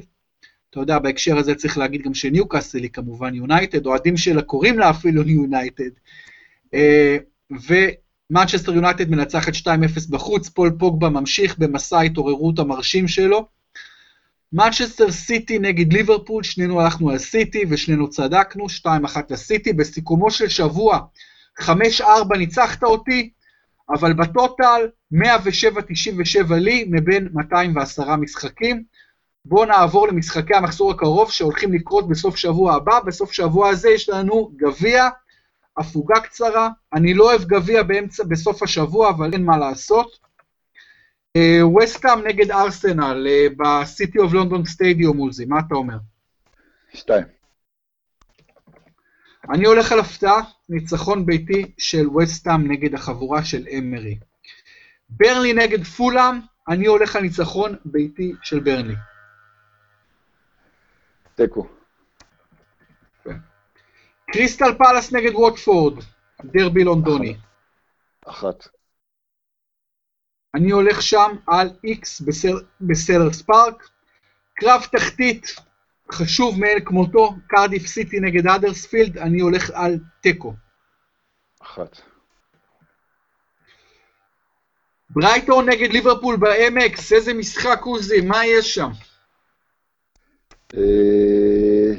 [0.75, 4.79] אתה יודע, בהקשר הזה צריך להגיד גם שניו קאסטל היא כמובן יונייטד, אוהדים שלה קוראים
[4.79, 5.89] לה אפילו יונייטד.
[6.73, 7.17] אה,
[7.67, 7.73] ו...
[8.29, 9.67] מנצ'סטר יונייטד מנצחת 2-0
[10.09, 13.47] בחוץ, פול פוגבה ממשיך במסע ההתעוררות המרשים שלו.
[14.53, 18.87] מנצ'סטר סיטי נגד ליברפול, שנינו הלכנו על סיטי ושנינו צדקנו, 2-1
[19.29, 19.73] לסיטי.
[19.73, 20.99] בסיכומו של שבוע,
[21.61, 21.67] 5-4
[22.37, 23.29] ניצחת אותי,
[23.89, 24.81] אבל בטוטל
[25.13, 28.83] 107-97 לי מבין 210 משחקים.
[29.45, 32.99] בואו נעבור למשחקי המחזור הקרוב שהולכים לקרות בסוף שבוע הבא.
[32.99, 35.09] בסוף שבוע הזה יש לנו גביע,
[35.77, 40.25] הפוגה קצרה, אני לא אוהב גביע באמצע, בסוף השבוע, אבל אין מה לעשות.
[41.83, 43.27] וסטאם uh, נגד ארסנל
[43.57, 45.97] בסיטי אוף לונדון סטדיום מוזי, מה אתה אומר?
[46.93, 47.25] שתיים.
[49.49, 54.17] אני הולך על הפתעה, ניצחון ביתי של וסטאם נגד החבורה של אמרי.
[55.09, 58.95] ברלי נגד פולאם, אני הולך על ניצחון ביתי של ברלי.
[61.35, 61.67] תיקו.
[64.31, 66.03] קריסטל פלאס נגד ווטפורד,
[66.43, 67.37] דרבי לונדוני.
[68.25, 68.67] אחת.
[70.55, 72.21] אני הולך שם על איקס
[72.81, 73.89] בסלהרסט פארק.
[74.53, 75.55] קרב תחתית
[76.11, 80.53] חשוב מאין כמותו, קרדיף סיטי נגד האדרספילד, אני הולך על תיקו.
[81.61, 81.97] אחת.
[85.09, 88.89] ברייטון נגד ליברפול באמקס, איזה משחק עוזי, מה יש שם?
[90.77, 91.91] אה,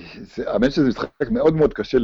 [0.47, 1.99] האמת שזה משחק מאוד מאוד קשה.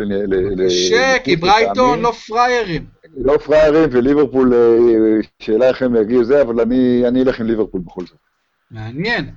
[0.66, 2.86] קשה, כי ברייטון לא פריירים.
[3.16, 6.60] לא פריירים, וליברפול, אה, שאלה איך הם יגיעו זה, אבל
[7.06, 8.18] אני אלך עם ליברפול בכל זאת.
[8.70, 9.30] מעניין.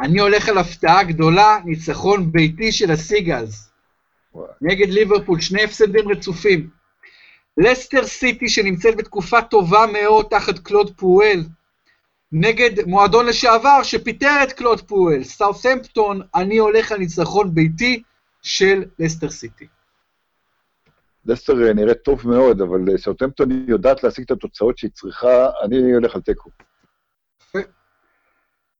[0.00, 3.72] אני הולך על הפתעה גדולה, ניצחון ביתי של הסיגלס.
[4.60, 6.68] נגד ליברפול, שני הפסדים רצופים.
[7.58, 11.42] לסטר סיטי, שנמצאת בתקופה טובה מאוד תחת קלוד פואל,
[12.32, 18.02] נגד מועדון לשעבר שפיטר את קלוד פואל, סאות'המפטון, אני הולך על ניצחון ביתי
[18.42, 19.66] של לסטר סיטי.
[21.26, 25.92] לסטר אה, נראית טוב מאוד, אבל אה, סאוטהמפטון יודעת להשיג את התוצאות שהיא צריכה, אני
[25.92, 26.50] הולך על תיקו.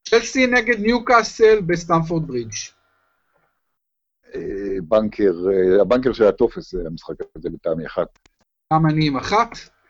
[0.08, 2.54] צ'לסי נגד ניוקאסל בסטמפורד ברידג'.
[4.34, 4.40] אה,
[4.82, 5.32] בנקר,
[5.80, 8.18] הבנקר של הטופס המשחק הזה לטעמי אחת.
[8.72, 9.48] גם אני עם אחת.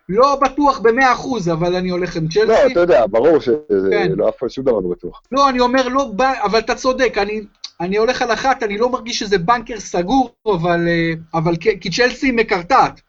[0.08, 2.46] לא בטוח במאה אחוז, אבל אני הולך עם צ'לסי.
[2.46, 4.12] לא, אתה יודע, ברור שזה כן.
[4.16, 5.22] לא אף שום דבר לא בטוח.
[5.32, 7.40] לא, אני אומר, לא, אבל אתה צודק, אני,
[7.80, 12.32] אני הולך על אחת, אני לא מרגיש שזה בנקר סגור, אבל, אה, אבל כי צ'לסי
[12.32, 13.00] מקרטעת.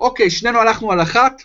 [0.00, 1.42] אוקיי, שנינו הלכנו על אחת.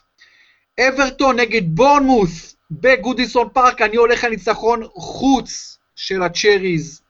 [0.80, 7.02] אברטון נגד בורנמוס בגודיסון פארק, אני הולך על ניצחון חוץ של הצ'ריז,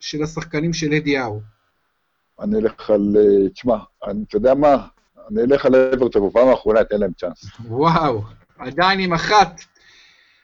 [0.00, 1.40] של השחקנים של אדי האו.
[2.40, 4.86] אני אלך על, אה, תשמע, אתה יודע מה?
[5.30, 7.44] אני אלך על אברטון, בפעם האחרונה אתן להם צ'אנס.
[7.64, 8.22] וואו,
[8.58, 9.60] עדיין עם אחת.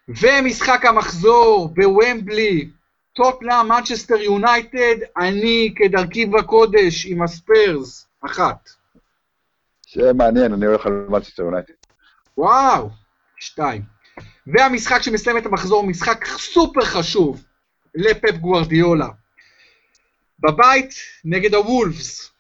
[0.09, 2.71] ומשחק המחזור בוומבלי,
[3.13, 8.69] טוטנאם, מנצ'סטר יונייטד, אני כדרכי בקודש עם הספרס, אחת.
[9.87, 11.73] שיהיה מעניין, אני הולך על מנצ'סטר יונייטד.
[12.39, 12.91] וואו,
[13.37, 13.83] שתיים.
[14.47, 17.45] והמשחק שמסיים את המחזור, משחק סופר חשוב
[17.95, 19.09] לפפ גוורדיולה.
[20.39, 22.31] בבית נגד הוולפס.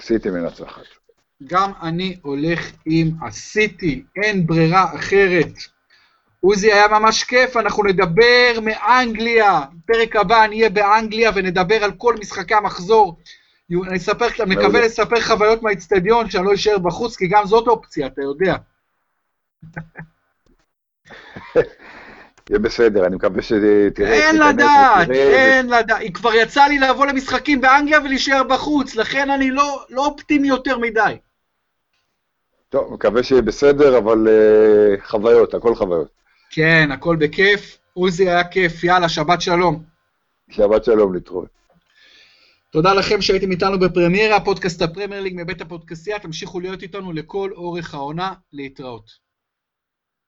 [0.00, 1.03] סיטי מנצחת.
[1.46, 5.52] גם אני הולך עם הסיטי, אין ברירה אחרת.
[6.40, 9.60] עוזי, היה ממש כיף, אנחנו נדבר מאנגליה.
[9.86, 13.18] פרק הבא אני אהיה באנגליה ונדבר על כל משחקי המחזור.
[13.88, 18.06] אני אספר, אני מקווה לספר חוויות מהאיצטדיון, שאני לא אשאר בחוץ, כי גם זאת אופציה,
[18.06, 18.56] אתה יודע.
[22.50, 24.12] יהיה בסדר, אני מקווה שתראה...
[24.12, 26.02] אין לדעת, אין לדעת.
[26.14, 31.16] כבר יצא לי לבוא למשחקים באנגליה ולהישאר בחוץ, לכן אני לא, לא אופטימי יותר מדי.
[32.68, 36.08] טוב, מקווה שיהיה בסדר, אבל uh, חוויות, הכל חוויות.
[36.50, 37.78] כן, הכל בכיף.
[37.92, 38.84] עוזי, היה כיף.
[38.84, 39.82] יאללה, שבת שלום.
[40.50, 41.48] שבת שלום, להתראות.
[42.70, 46.18] תודה לכם שהייתם איתנו בפרמיירה, פודקאסט הפרמייר ליג מבית הפודקסייה.
[46.18, 48.32] תמשיכו להיות איתנו לכל אורך העונה.
[48.52, 49.23] להתראות.